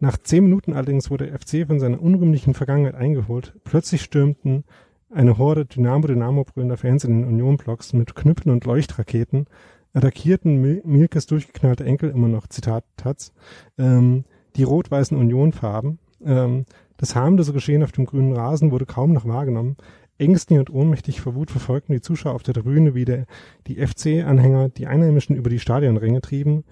nach 0.02 0.18
zehn 0.18 0.44
Minuten 0.44 0.74
allerdings 0.74 1.12
wurde 1.12 1.28
der 1.28 1.40
FC 1.40 1.68
von 1.68 1.80
seiner 1.80 2.02
unrühmlichen 2.02 2.56
Vergangenheit 2.56 2.96
eingeholt. 2.96 3.54
Plötzlich 3.64 4.02
stürmten 4.02 4.64
eine 5.12 5.38
Horde 5.38 5.66
Dynamo-Dynamo-brüllender 5.66 6.78
Fans 6.78 7.04
in 7.04 7.22
den 7.22 7.28
Union-Blocks 7.28 7.94
mit 7.94 8.16
Knüppeln 8.16 8.52
und 8.52 8.66
Leuchtraketen, 8.66 9.46
attackierten 9.94 10.60
Mil 10.60 10.82
Milkes 10.86 11.28
durchgeknallte 11.28 11.84
Enkel, 11.84 12.10
immer 12.10 12.28
noch 12.28 12.48
Zitat 12.48 12.84
Taz, 12.98 13.32
ähm, 13.78 14.24
die 14.56 14.64
rot-weißen 14.64 15.16
Union-Farben. 15.16 16.00
Ähm, 16.26 16.66
das 16.98 17.16
harmlose 17.16 17.54
Geschehen 17.54 17.84
auf 17.84 17.92
dem 17.92 18.06
grünen 18.06 18.34
Rasen 18.34 18.72
wurde 18.72 18.88
kaum 18.88 19.14
noch 19.14 19.28
wahrgenommen. 19.28 19.78
Ängstlich 20.18 20.58
und 20.58 20.72
ohnmächtig 20.72 21.22
vor 21.22 21.36
Wut 21.36 21.52
verfolgten 21.52 21.94
die 21.94 22.02
Zuschauer 22.02 22.34
auf 22.34 22.44
der 22.44 22.54
Tribüne, 22.56 22.96
wie 22.96 23.06
der, 23.06 23.26
die 23.68 23.76
FC-Anhänger 23.76 24.70
die 24.70 24.88
Einheimischen 24.88 25.36
über 25.36 25.50
die 25.50 25.60
Stadionränge 25.60 26.22
trieben. 26.22 26.64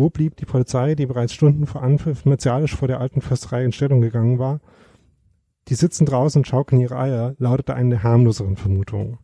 Wo 0.00 0.10
blieb 0.10 0.36
die 0.36 0.44
Polizei, 0.44 0.94
die 0.94 1.06
bereits 1.06 1.34
Stunden 1.34 1.66
vor 1.66 1.82
Anpfiff 1.82 2.24
martialisch 2.24 2.76
vor 2.76 2.86
der 2.86 3.00
alten 3.00 3.20
Försterei 3.20 3.64
in 3.64 3.72
Stellung 3.72 4.00
gegangen 4.00 4.38
war? 4.38 4.60
Die 5.66 5.74
sitzen 5.74 6.06
draußen 6.06 6.40
und 6.40 6.46
schaukeln 6.46 6.80
ihre 6.80 6.96
Eier, 6.96 7.34
lautete 7.38 7.74
eine 7.74 7.90
der 7.90 8.02
harmloseren 8.04 8.56
Vermutungen. 8.56 9.18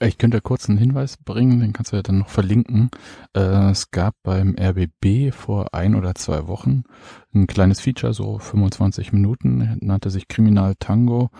Ich 0.00 0.18
könnte 0.18 0.42
kurz 0.42 0.68
einen 0.68 0.76
Hinweis 0.76 1.16
bringen, 1.16 1.60
den 1.60 1.72
kannst 1.72 1.92
du 1.92 1.96
ja 1.96 2.02
dann 2.02 2.18
noch 2.18 2.28
verlinken. 2.28 2.90
Äh, 3.34 3.70
es 3.70 3.90
gab 3.92 4.14
beim 4.22 4.54
RBB 4.60 5.32
vor 5.32 5.72
ein 5.72 5.94
oder 5.94 6.14
zwei 6.14 6.48
Wochen 6.48 6.82
ein 7.34 7.46
kleines 7.46 7.80
Feature, 7.80 8.12
so 8.12 8.38
25 8.38 9.14
Minuten, 9.14 9.78
nannte 9.80 10.10
sich 10.10 10.28
Kriminal 10.28 10.74
Tango 10.78 11.30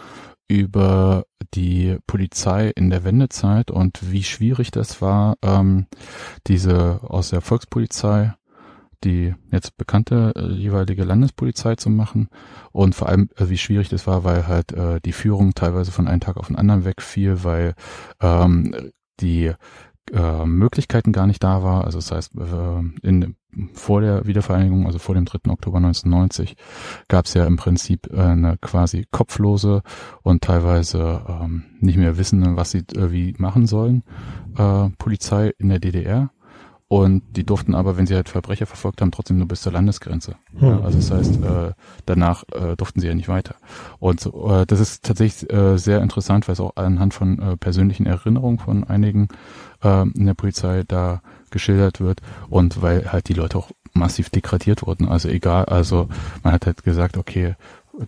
über 0.48 1.24
die 1.52 1.98
Polizei 2.06 2.70
in 2.74 2.88
der 2.88 3.04
Wendezeit 3.04 3.70
und 3.70 4.10
wie 4.10 4.22
schwierig 4.22 4.70
das 4.70 5.02
war, 5.02 5.36
ähm, 5.42 5.86
diese 6.46 7.00
aus 7.02 7.30
der 7.30 7.42
Volkspolizei 7.42 8.34
die 9.04 9.34
jetzt 9.50 9.76
bekannte 9.76 10.32
äh, 10.36 10.52
jeweilige 10.52 11.04
Landespolizei 11.04 11.76
zu 11.76 11.90
machen 11.90 12.28
und 12.72 12.94
vor 12.94 13.08
allem 13.08 13.28
äh, 13.36 13.48
wie 13.48 13.58
schwierig 13.58 13.88
das 13.88 14.06
war, 14.06 14.24
weil 14.24 14.46
halt 14.46 14.72
äh, 14.72 15.00
die 15.00 15.12
Führung 15.12 15.54
teilweise 15.54 15.92
von 15.92 16.08
einem 16.08 16.20
Tag 16.20 16.36
auf 16.36 16.48
den 16.48 16.56
anderen 16.56 16.84
wegfiel, 16.84 17.44
weil 17.44 17.74
ähm, 18.20 18.74
die 19.20 19.52
äh, 20.12 20.44
Möglichkeiten 20.44 21.12
gar 21.12 21.26
nicht 21.26 21.42
da 21.42 21.62
war. 21.62 21.84
Also 21.84 21.98
das 21.98 22.12
heißt, 22.12 22.32
äh, 22.36 23.06
in, 23.06 23.36
vor 23.72 24.00
der 24.00 24.26
Wiedervereinigung, 24.26 24.86
also 24.86 24.98
vor 24.98 25.14
dem 25.14 25.24
3. 25.24 25.50
Oktober 25.50 25.78
1990, 25.78 26.56
gab 27.08 27.26
es 27.26 27.34
ja 27.34 27.46
im 27.46 27.56
Prinzip 27.56 28.12
äh, 28.12 28.20
eine 28.20 28.58
quasi 28.58 29.06
kopflose 29.10 29.82
und 30.22 30.42
teilweise 30.42 31.24
ähm, 31.28 31.64
nicht 31.80 31.96
mehr 31.96 32.18
wissende, 32.18 32.56
was 32.56 32.72
sie 32.72 32.84
äh, 32.94 33.10
wie 33.12 33.34
machen 33.38 33.66
sollen, 33.66 34.02
äh, 34.56 34.90
Polizei 34.98 35.52
in 35.58 35.68
der 35.68 35.78
DDR. 35.78 36.30
Und 36.94 37.24
die 37.34 37.42
durften 37.42 37.74
aber, 37.74 37.96
wenn 37.96 38.06
sie 38.06 38.14
halt 38.14 38.28
Verbrecher 38.28 38.66
verfolgt 38.66 39.00
haben, 39.00 39.10
trotzdem 39.10 39.38
nur 39.38 39.48
bis 39.48 39.62
zur 39.62 39.72
Landesgrenze. 39.72 40.36
Hm. 40.56 40.68
Ja, 40.68 40.80
also 40.80 40.96
das 40.96 41.10
heißt, 41.10 41.42
äh, 41.42 41.72
danach 42.06 42.44
äh, 42.52 42.76
durften 42.76 43.00
sie 43.00 43.08
ja 43.08 43.14
nicht 43.16 43.26
weiter. 43.26 43.56
Und 43.98 44.20
so, 44.20 44.48
äh, 44.48 44.64
das 44.64 44.78
ist 44.78 45.02
tatsächlich 45.02 45.52
äh, 45.52 45.76
sehr 45.76 46.02
interessant, 46.02 46.46
weil 46.46 46.52
es 46.52 46.60
auch 46.60 46.76
anhand 46.76 47.12
von 47.12 47.40
äh, 47.40 47.56
persönlichen 47.56 48.06
Erinnerungen 48.06 48.60
von 48.60 48.84
einigen 48.84 49.26
äh, 49.82 50.02
in 50.02 50.26
der 50.26 50.34
Polizei 50.34 50.84
da 50.86 51.20
geschildert 51.50 52.00
wird 52.00 52.20
und 52.48 52.80
weil 52.80 53.10
halt 53.10 53.28
die 53.28 53.34
Leute 53.34 53.58
auch 53.58 53.72
massiv 53.92 54.30
degradiert 54.30 54.86
wurden. 54.86 55.08
Also 55.08 55.28
egal, 55.28 55.64
also 55.64 56.08
man 56.44 56.52
hat 56.52 56.66
halt 56.66 56.84
gesagt, 56.84 57.16
okay, 57.16 57.56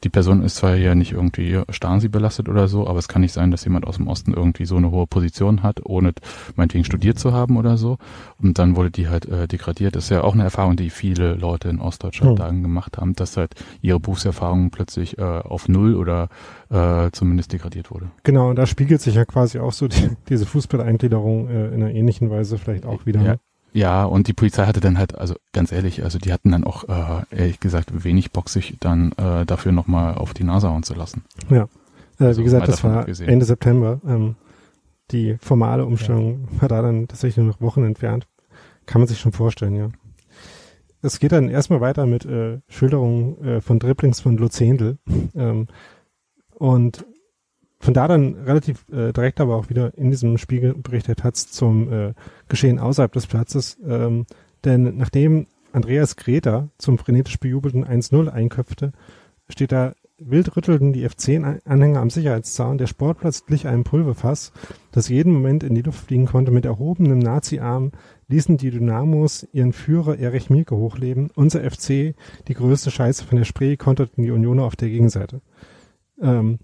die 0.03 0.09
Person 0.09 0.43
ist 0.43 0.57
zwar 0.57 0.75
ja 0.77 0.95
nicht 0.95 1.13
irgendwie 1.13 1.61
Stasi 1.71 2.09
belastet 2.09 2.49
oder 2.49 2.69
so, 2.69 2.87
aber 2.87 2.99
es 2.99 3.09
kann 3.09 3.23
nicht 3.23 3.33
sein, 3.33 3.51
dass 3.51 3.65
jemand 3.65 3.87
aus 3.87 3.97
dem 3.97 4.09
Osten 4.09 4.35
irgendwie 4.35 4.65
so 4.65 4.77
eine 4.77 4.91
hohe 4.91 5.07
Position 5.07 5.63
hat, 5.63 5.81
ohne 5.85 6.13
meinetwegen 6.57 6.85
studiert 6.85 7.19
zu 7.19 7.33
haben 7.33 7.57
oder 7.57 7.77
so. 7.77 7.99
Und 8.41 8.59
dann 8.59 8.77
wurde 8.77 8.91
die 8.91 9.09
halt 9.09 9.27
äh, 9.27 9.47
degradiert. 9.47 9.97
Das 9.97 10.05
ist 10.05 10.11
ja 10.11 10.23
auch 10.23 10.35
eine 10.35 10.45
Erfahrung, 10.45 10.77
die 10.77 10.91
viele 10.91 11.35
Leute 11.35 11.69
in 11.69 11.81
Ostdeutschland 11.81 12.33
mhm. 12.33 12.37
dann 12.37 12.63
gemacht 12.63 12.99
haben, 12.99 13.15
dass 13.15 13.37
halt 13.37 13.55
ihre 13.81 14.01
Berufserfahrung 14.01 14.71
plötzlich 14.71 15.19
äh, 15.19 15.23
auf 15.23 15.69
Null 15.69 15.95
oder 15.95 16.29
äh, 16.71 17.11
zumindest 17.13 17.53
degradiert 17.53 17.91
wurde. 17.91 18.11
Genau, 18.23 18.51
und 18.51 18.57
da 18.57 18.67
spiegelt 18.67 19.01
sich 19.01 19.15
ja 19.15 19.25
quasi 19.25 19.59
auch 19.59 19.73
so 19.73 19.89
die, 19.89 20.11
diese 20.29 20.47
Fußballeingliederung 20.47 21.49
äh, 21.49 21.69
in 21.69 21.83
einer 21.83 21.93
ähnlichen 21.93 22.31
Weise 22.31 22.59
vielleicht 22.59 22.87
auch 22.87 23.07
wieder. 23.07 23.23
Ja, 23.23 23.37
ja, 23.77 24.05
und 24.05 24.27
die 24.27 24.33
Polizei 24.33 24.65
hatte 24.65 24.81
dann 24.81 24.97
halt, 24.97 25.15
also 25.17 25.35
ganz 25.53 25.71
ehrlich, 25.71 26.03
also 26.03 26.19
die 26.19 26.33
hatten 26.33 26.51
dann 26.51 26.65
auch 26.65 26.85
äh, 26.89 27.25
ehrlich 27.31 27.61
gesagt 27.61 28.05
wenig 28.05 28.33
Bock, 28.33 28.49
sich 28.49 28.79
dann 28.81 29.13
äh, 29.13 29.45
dafür 29.45 29.71
nochmal 29.73 30.15
auf 30.15 30.33
die 30.33 30.45
Nase 30.45 30.71
hauen 30.71 30.83
zu 30.83 30.95
lassen. 30.95 31.25
Ja, 31.51 31.69
äh, 32.19 32.25
also 32.25 32.41
wie 32.41 32.45
gesagt, 32.45 32.69
das 32.69 32.83
war 32.83 33.05
gesehen. 33.05 33.29
Ende 33.29 33.45
September. 33.45 34.01
Ähm, 34.07 34.37
die 35.11 35.37
formale 35.41 35.85
Umstellung 35.85 36.49
ja. 36.55 36.63
war 36.63 36.69
da 36.69 36.83
dann 36.83 37.07
tatsächlich 37.07 37.37
nur 37.37 37.53
noch 37.53 37.61
Wochen 37.61 37.85
entfernt. 37.85 38.27
Kann 38.87 39.03
man 39.03 39.09
sich 39.09 39.21
schon 39.21 39.33
vorstellen, 39.33 39.77
ja. 39.77 39.91
Es 41.03 41.21
geht 41.21 41.33
dann 41.33 41.51
erstmal 41.51 41.83
weiter 41.83 42.07
mit 42.07 42.25
äh, 42.25 42.61
Schilderungen 42.69 43.45
äh, 43.45 43.61
von 43.61 43.79
Dribblings 43.79 44.21
von 44.21 44.39
Luzendel. 44.39 44.97
Ähm, 45.35 45.67
und 46.55 47.05
von 47.87 47.95
da 47.95 48.09
dann 48.09 48.35
relativ 48.35 48.85
äh, 48.91 49.13
direkt 49.13 49.41
aber 49.41 49.55
auch 49.55 49.71
wieder 49.71 49.97
in 49.97 50.11
diesem 50.11 50.39
Spiegelbericht 50.39 51.07
der 51.07 51.15
Taz 51.15 51.53
zum 51.53 51.93
äh, 51.93 52.15
Geschehen 52.49 52.81
außerhalb 52.81 53.13
des 53.13 53.29
Platzes. 53.29 53.79
Ähm, 53.87 54.27
denn 54.65 54.97
nachdem 54.97 55.47
Andreas 55.71 56.17
Greta 56.17 56.69
zum 56.79 56.99
frenetisch 56.99 57.39
bejubelten 57.39 57.87
1-0 57.87 58.27
einköpfte, 58.29 58.91
steht 59.49 59.71
da 59.71 59.95
wild 60.19 60.57
rüttelten 60.57 60.93
die 60.95 61.09
F10-Anhänger 61.09 62.01
am 62.01 62.11
Sicherheitszaun. 62.11 62.77
Der 62.77 62.89
Sportplatz 62.89 63.47
glich 63.47 63.69
einem 63.69 63.85
Pulverfass, 63.85 64.51
das 64.91 65.09
jeden 65.09 65.33
Moment 65.33 65.63
in 65.63 65.77
die 65.77 65.83
Luft 65.83 66.07
fliegen 66.07 66.27
konnte. 66.27 66.51
Mit 66.51 66.65
erhobenem 66.65 67.21
Nazi-Arm 67.21 67.93
ließen 68.27 68.57
die 68.57 68.73
Dynamos 68.73 69.47
ihren 69.53 69.73
Führer 69.73 70.19
Erich 70.19 70.51
Mielke 70.51 70.75
hochleben. 70.75 71.31
Unser 71.37 71.61
FC, 71.61 72.17
die 72.49 72.55
größte 72.55 72.91
Scheiße 72.91 73.25
von 73.25 73.39
der 73.39 73.45
Spree, 73.45 73.77
konterten 73.77 74.25
die 74.25 74.33
Unioner 74.33 74.65
auf 74.65 74.75
der 74.75 74.89
Gegenseite. 74.89 75.41
Ähm, 76.21 76.59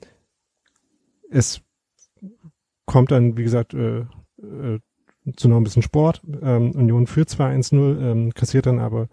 es 1.32 1.62
kommt 2.86 3.10
dann, 3.10 3.36
wie 3.36 3.42
gesagt, 3.42 3.74
äh, 3.74 4.00
äh, 4.40 4.80
zu 5.36 5.48
noch 5.48 5.56
ein 5.56 5.64
bisschen 5.64 5.82
Sport. 5.82 6.22
Ähm, 6.42 6.72
Union 6.72 7.06
führt 7.06 7.30
zwar 7.30 7.50
1-0, 7.50 8.00
ähm, 8.00 8.34
kassiert 8.34 8.66
dann 8.66 8.78
aber 8.78 9.08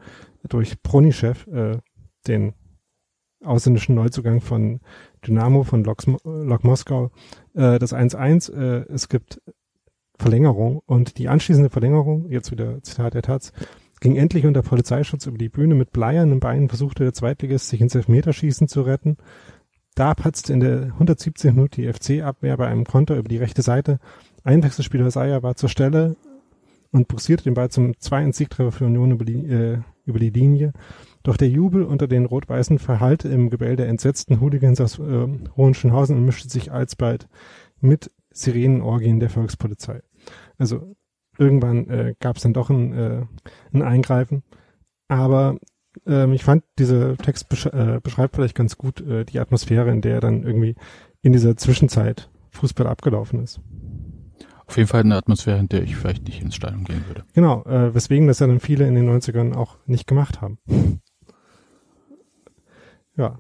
durch 0.48 0.82
Pronischew 0.82 1.34
äh, 1.52 1.78
den 2.28 2.54
ausländischen 3.44 3.96
Neuzugang 3.96 4.42
von 4.42 4.82
Dynamo, 5.26 5.64
von 5.64 5.84
Lok, 5.84 6.04
Lok 6.24 6.64
Moskau, 6.64 7.12
äh, 7.54 7.80
das 7.80 7.94
1-1. 7.94 8.52
Äh, 8.52 8.86
es 8.92 9.08
gibt 9.08 9.42
Verlängerung 10.18 10.82
und 10.86 11.18
die 11.18 11.30
anschließende 11.30 11.70
Verlängerung, 11.70 12.30
jetzt 12.30 12.52
wieder 12.52 12.82
Zitat 12.84 13.14
der 13.14 13.22
Taz, 13.22 13.54
ging 14.02 14.16
endlich 14.16 14.46
unter 14.46 14.62
Polizeischutz 14.62 15.26
über 15.26 15.38
die 15.38 15.50
Bühne. 15.50 15.76
Mit 15.76 15.92
bleiernen 15.92 16.40
Beinen 16.40 16.70
versuchte 16.70 17.04
der 17.04 17.14
Zweitligist 17.14 17.70
sich 17.70 17.82
ins 17.82 17.96
Elfmeterschießen 17.96 18.68
zu 18.68 18.82
retten. 18.82 19.18
Da 20.00 20.14
patzt 20.14 20.50
in 20.50 20.62
der 20.62 20.84
117. 20.94 21.54
Minute 21.54 21.82
die 21.82 21.92
FC-Abwehr 21.92 22.56
bei 22.56 22.68
einem 22.68 22.86
Konter 22.86 23.18
über 23.18 23.28
die 23.28 23.36
rechte 23.36 23.62
Seite. 23.62 24.00
Einwechselspieler 24.46 25.12
Saya 25.12 25.44
war 25.44 25.58
zur 25.58 25.68
Stelle 25.68 26.16
und 26.94 27.10
buxierte 27.10 27.44
den 27.44 27.54
Ball 27.54 27.70
zum 27.70 27.92
2-1-Siegtreffer 27.92 28.72
für 28.72 28.86
Union 28.86 29.12
über 29.12 29.26
die, 29.26 29.46
äh, 29.46 29.80
über 30.06 30.20
die 30.20 30.30
Linie. 30.30 30.72
Doch 31.24 31.36
der 31.36 31.50
Jubel 31.50 31.84
unter 31.84 32.08
den 32.08 32.24
Rot-Weißen 32.24 32.80
verhallte 32.80 33.28
im 33.28 33.50
Gebell 33.50 33.76
der 33.76 33.90
entsetzten 33.90 34.40
Hooligans 34.40 34.80
aus 34.80 35.00
äh, 35.00 35.28
Hohenschönhausen 35.58 36.16
und 36.16 36.24
mischte 36.24 36.48
sich 36.48 36.72
alsbald 36.72 37.28
mit 37.82 38.10
Sirenenorgien 38.32 39.20
der 39.20 39.30
Volkspolizei. 39.30 40.02
Also 40.58 40.96
irgendwann 41.38 41.90
äh, 41.90 42.16
gab 42.22 42.38
es 42.38 42.44
dann 42.44 42.54
doch 42.54 42.70
ein, 42.70 42.94
äh, 42.94 43.26
ein 43.74 43.82
Eingreifen. 43.82 44.44
Aber 45.10 45.58
ähm, 46.06 46.34
ich 46.34 46.44
fand, 46.44 46.64
dieser 46.78 47.18
Text 47.18 47.50
besch 47.50 47.66
äh, 47.68 48.00
beschreibt 48.02 48.36
vielleicht 48.36 48.56
ganz 48.56 48.78
gut 48.78 49.02
äh, 49.02 49.26
die 49.26 49.40
Atmosphäre, 49.40 49.92
in 49.92 50.02
der 50.02 50.20
dann 50.22 50.44
irgendwie 50.44 50.76
in 51.22 51.34
dieser 51.34 51.58
Zwischenzeit 51.58 52.30
Fußball 52.52 52.88
abgelaufen 52.88 53.44
ist. 53.44 53.60
Auf 54.66 54.78
jeden 54.78 54.88
Fall 54.88 55.02
eine 55.02 55.16
Atmosphäre, 55.16 55.58
in 55.58 55.68
der 55.68 55.82
ich 55.84 55.96
vielleicht 55.96 56.26
nicht 56.26 56.42
ins 56.42 56.56
Stadion 56.56 56.84
gehen 56.84 57.04
würde. 57.08 57.24
Genau, 57.34 57.64
äh, 57.64 57.94
weswegen 57.94 58.28
das 58.28 58.40
ja 58.40 58.48
dann 58.48 58.60
viele 58.60 58.88
in 58.88 58.96
den 58.96 59.10
90ern 59.10 59.56
auch 59.56 59.78
nicht 59.88 60.06
gemacht 60.06 60.42
haben. 60.42 60.60
ja. 63.18 63.40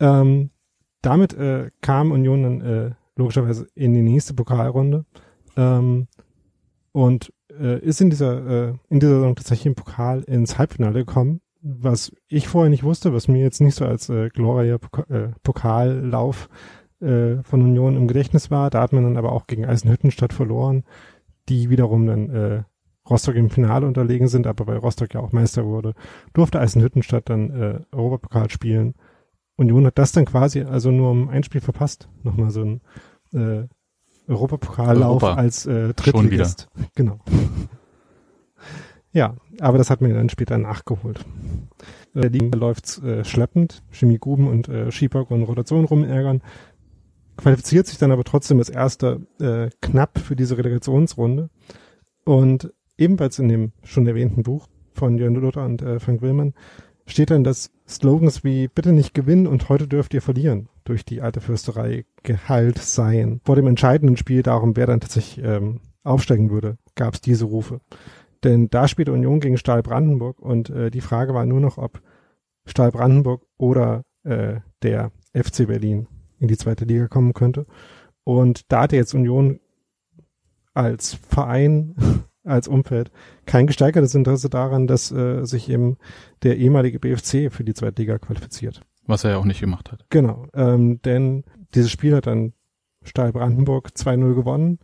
Ähm, 0.00 0.50
damit 1.00 1.34
äh, 1.34 1.70
kam 1.80 2.10
Union 2.10 2.42
dann 2.42 2.60
äh, 2.60 2.90
logischerweise 3.16 3.68
in 3.74 3.94
die 3.94 4.02
nächste 4.02 4.34
Pokalrunde. 4.34 5.04
Ähm, 5.56 6.08
und 6.92 7.32
äh, 7.50 7.78
ist 7.80 8.00
in 8.00 8.10
dieser, 8.10 8.46
äh, 8.46 8.74
in 8.88 9.00
dieser 9.00 9.14
Saison 9.14 9.36
tatsächlich 9.36 9.66
im 9.66 9.74
Pokal 9.74 10.22
ins 10.22 10.58
Halbfinale 10.58 11.04
gekommen, 11.04 11.40
was 11.66 12.12
ich 12.28 12.46
vorher 12.46 12.68
nicht 12.68 12.84
wusste, 12.84 13.14
was 13.14 13.26
mir 13.26 13.40
jetzt 13.40 13.62
nicht 13.62 13.74
so 13.74 13.86
als 13.86 14.10
äh, 14.10 14.28
Poka 14.28 15.02
äh, 15.08 15.28
Pokallauf 15.42 16.50
äh, 17.00 17.42
von 17.42 17.62
Union 17.62 17.96
im 17.96 18.06
Gedächtnis 18.06 18.50
war. 18.50 18.68
Da 18.68 18.82
hat 18.82 18.92
man 18.92 19.02
dann 19.02 19.16
aber 19.16 19.32
auch 19.32 19.46
gegen 19.46 19.64
Eisenhüttenstadt 19.64 20.34
verloren, 20.34 20.84
die 21.48 21.70
wiederum 21.70 22.06
dann 22.06 22.30
äh, 22.30 22.62
Rostock 23.08 23.34
im 23.34 23.48
Finale 23.48 23.86
unterlegen 23.86 24.28
sind, 24.28 24.46
aber 24.46 24.66
weil 24.66 24.76
Rostock 24.76 25.14
ja 25.14 25.20
auch 25.20 25.32
Meister 25.32 25.64
wurde, 25.64 25.94
durfte 26.34 26.60
Eisenhüttenstadt 26.60 27.30
dann 27.30 27.50
äh, 27.50 27.80
Europapokal 27.92 28.50
spielen. 28.50 28.94
Union 29.56 29.86
hat 29.86 29.98
das 29.98 30.12
dann 30.12 30.26
quasi 30.26 30.62
also 30.62 30.90
nur 30.90 31.10
um 31.10 31.28
ein 31.30 31.44
Spiel 31.44 31.62
verpasst. 31.62 32.10
Nochmal 32.22 32.50
so 32.50 32.62
ein 32.62 32.80
äh, 33.32 33.68
Europapokallauf 34.28 35.22
Europa. 35.22 35.34
als 35.34 35.64
äh, 35.64 35.94
Drittligist. 35.94 36.68
Genau. 36.94 37.20
Ja, 39.14 39.36
aber 39.60 39.78
das 39.78 39.88
hat 39.88 40.00
mir 40.00 40.12
dann 40.12 40.28
später 40.28 40.58
nachgeholt. 40.58 41.24
Äh, 42.14 42.30
die 42.30 42.50
läuft 42.50 43.02
äh, 43.02 43.24
schleppend, 43.24 43.82
Chemie 43.90 44.18
Guben 44.18 44.48
und 44.48 44.68
äh, 44.68 44.90
Schieberg 44.90 45.30
und 45.30 45.44
Rotation 45.44 45.86
rumärgern, 45.86 46.42
qualifiziert 47.36 47.86
sich 47.86 47.96
dann 47.98 48.12
aber 48.12 48.24
trotzdem 48.24 48.58
als 48.58 48.68
erster 48.68 49.20
äh, 49.40 49.70
knapp 49.80 50.18
für 50.18 50.36
diese 50.36 50.58
Relegationsrunde 50.58 51.48
und 52.24 52.72
ebenfalls 52.98 53.38
in 53.38 53.48
dem 53.48 53.72
schon 53.82 54.06
erwähnten 54.06 54.42
Buch 54.42 54.68
von 54.92 55.16
Jörn 55.16 55.34
Luther 55.34 55.64
und 55.64 55.80
äh, 55.82 55.98
Frank 56.00 56.20
Willmann 56.20 56.54
steht 57.06 57.30
dann, 57.30 57.44
dass 57.44 57.70
Slogans 57.86 58.44
wie 58.44 58.68
bitte 58.68 58.92
nicht 58.92 59.14
gewinnen 59.14 59.46
und 59.46 59.68
heute 59.68 59.86
dürft 59.86 60.14
ihr 60.14 60.22
verlieren 60.22 60.68
durch 60.84 61.04
die 61.04 61.22
alte 61.22 61.40
Fürsterei 61.40 62.04
geheilt 62.22 62.78
seien. 62.78 63.40
Vor 63.44 63.56
dem 63.56 63.66
entscheidenden 63.66 64.16
Spiel 64.16 64.42
darum, 64.42 64.76
wer 64.76 64.86
dann 64.86 65.00
tatsächlich 65.00 65.44
ähm, 65.44 65.80
aufsteigen 66.02 66.50
würde, 66.50 66.78
gab 66.94 67.14
es 67.14 67.20
diese 67.20 67.46
Rufe. 67.46 67.80
Denn 68.44 68.68
da 68.68 68.86
spielte 68.88 69.12
Union 69.12 69.40
gegen 69.40 69.56
Stahl 69.56 69.82
Brandenburg 69.82 70.38
und 70.38 70.70
äh, 70.70 70.90
die 70.90 71.00
Frage 71.00 71.34
war 71.34 71.46
nur 71.46 71.60
noch, 71.60 71.78
ob 71.78 72.02
Stahl 72.66 72.92
Brandenburg 72.92 73.46
oder 73.56 74.04
äh, 74.22 74.60
der 74.82 75.10
FC 75.34 75.66
Berlin 75.66 76.06
in 76.38 76.48
die 76.48 76.56
zweite 76.56 76.84
Liga 76.84 77.08
kommen 77.08 77.32
könnte. 77.32 77.66
Und 78.22 78.70
da 78.70 78.82
hatte 78.82 78.96
jetzt 78.96 79.14
Union 79.14 79.60
als 80.74 81.14
Verein 81.14 81.94
als 82.44 82.68
Umfeld 82.68 83.10
kein 83.46 83.66
gesteigertes 83.66 84.14
Interesse 84.14 84.50
daran, 84.50 84.86
dass 84.86 85.10
äh, 85.10 85.44
sich 85.44 85.70
eben 85.70 85.96
der 86.42 86.58
ehemalige 86.58 87.00
BFC 87.00 87.50
für 87.50 87.64
die 87.64 87.72
Zweitliga 87.72 88.18
qualifiziert. 88.18 88.82
Was 89.06 89.24
er 89.24 89.32
ja 89.32 89.36
auch 89.38 89.46
nicht 89.46 89.60
gemacht 89.60 89.90
hat. 89.90 90.04
Genau, 90.10 90.46
ähm, 90.54 91.00
denn 91.02 91.44
dieses 91.74 91.90
Spiel 91.90 92.14
hat 92.14 92.26
dann 92.26 92.52
Stahl 93.02 93.32
Brandenburg 93.32 93.92
2-0 93.96 94.34
gewonnen 94.34 94.78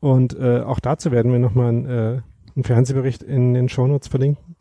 und 0.00 0.38
äh, 0.38 0.60
auch 0.60 0.80
dazu 0.80 1.10
werden 1.10 1.30
wir 1.32 1.38
nochmal 1.38 1.68
einen, 1.68 1.86
äh, 1.86 2.20
einen 2.54 2.64
Fernsehbericht 2.64 3.22
in 3.22 3.54
den 3.54 3.68
Shownotes 3.68 4.08
verlinken. 4.08 4.56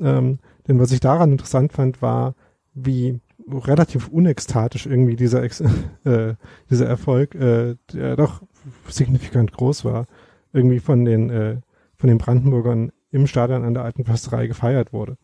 Ähm, 0.00 0.38
denn 0.66 0.78
was 0.78 0.92
ich 0.92 1.00
daran 1.00 1.32
interessant 1.32 1.72
fand, 1.72 2.02
war, 2.02 2.34
wie 2.74 3.20
relativ 3.48 4.08
unekstatisch 4.08 4.86
irgendwie 4.86 5.16
dieser, 5.16 5.42
Ex 5.42 5.60
äh, 6.04 6.34
dieser 6.70 6.86
Erfolg, 6.86 7.34
äh, 7.34 7.76
der 7.92 8.16
doch 8.16 8.42
signifikant 8.88 9.52
groß 9.52 9.84
war, 9.84 10.06
irgendwie 10.52 10.80
von 10.80 11.04
den 11.04 11.30
äh, 11.30 11.56
von 11.96 12.08
den 12.08 12.18
Brandenburgern 12.18 12.92
im 13.12 13.26
Stadion 13.26 13.64
an 13.64 13.74
der 13.74 13.84
alten 13.84 14.04
Försterei 14.04 14.46
gefeiert 14.46 14.92
wurde. 14.92 15.16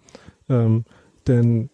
Ähm, 0.48 0.84
denn 1.26 1.70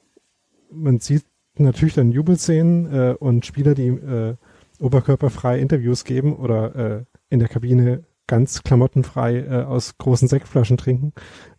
man 0.71 0.99
sieht 0.99 1.25
natürlich 1.59 1.95
dann 1.95 2.13
Jubelszenen 2.13 2.93
äh, 2.93 3.15
und 3.19 3.47
Spieler, 3.47 3.75
die 3.75 3.89
äh, 3.89 4.35
oberkörperfrei 4.81 5.59
Interviews 5.59 6.05
geben 6.05 6.35
oder 6.37 6.75
äh, 6.75 7.05
in 7.29 7.39
der 7.39 7.49
Kabine 7.49 8.05
ganz 8.27 8.63
klamottenfrei 8.63 9.39
äh, 9.39 9.63
aus 9.65 9.99
großen 9.99 10.29
Sektflaschen 10.29 10.77
trinken. 10.77 11.13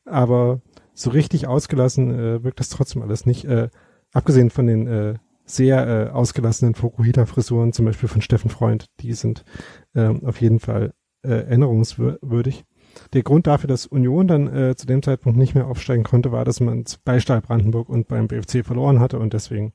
Aber 0.06 0.62
so 0.93 1.10
richtig 1.10 1.47
ausgelassen 1.47 2.12
äh, 2.12 2.43
wirkt 2.43 2.60
das 2.60 2.69
trotzdem 2.69 3.01
alles 3.01 3.25
nicht. 3.25 3.45
Äh, 3.45 3.69
abgesehen 4.13 4.49
von 4.49 4.67
den 4.67 4.88
äh, 4.88 5.13
sehr 5.45 5.88
äh, 5.88 6.10
ausgelassenen 6.10 6.75
Fokuhita-Frisuren, 6.75 7.71
zum 7.71 7.86
Beispiel 7.86 8.10
von 8.10 8.21
Steffen 8.21 8.49
Freund, 8.49 8.88
die 8.99 9.13
sind 9.13 9.45
äh, 9.93 10.08
auf 10.08 10.41
jeden 10.41 10.60
Fall 10.60 10.93
äh, 11.23 11.30
erinnerungswürdig. 11.30 12.65
Der 13.13 13.23
Grund 13.23 13.47
dafür, 13.47 13.67
dass 13.67 13.86
Union 13.86 14.27
dann 14.27 14.47
äh, 14.47 14.75
zu 14.75 14.88
dem 14.88 15.03
Zeitpunkt 15.03 15.38
nicht 15.38 15.56
mehr 15.56 15.67
aufsteigen 15.67 16.03
konnte, 16.03 16.32
war, 16.32 16.45
dass 16.45 16.60
man 16.60 16.84
bei 17.06 17.19
Stahl 17.19 17.41
Brandenburg 17.41 17.89
und 17.89 18.08
beim 18.08 18.27
BFC 18.27 18.65
verloren 18.65 18.99
hatte 18.99 19.19
und 19.19 19.34
deswegen 19.34 19.73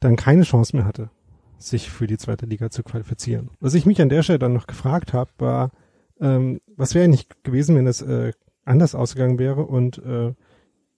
dann 0.00 0.16
keine 0.16 0.42
Chance 0.42 0.76
mehr 0.76 0.86
hatte, 0.86 1.10
sich 1.58 1.90
für 1.90 2.06
die 2.06 2.18
zweite 2.18 2.46
Liga 2.46 2.70
zu 2.70 2.82
qualifizieren. 2.82 3.50
Was 3.60 3.74
ich 3.74 3.86
mich 3.86 4.00
an 4.00 4.08
der 4.08 4.22
Stelle 4.22 4.38
dann 4.38 4.52
noch 4.54 4.66
gefragt 4.66 5.12
habe, 5.12 5.30
war, 5.38 5.70
ähm, 6.24 6.60
was 6.76 6.94
wäre 6.94 7.06
nicht 7.06 7.44
gewesen, 7.44 7.76
wenn 7.76 7.86
es 7.86 8.00
äh, 8.00 8.32
anders 8.64 8.94
ausgegangen 8.94 9.38
wäre 9.38 9.66
und 9.66 9.98
äh, 9.98 10.32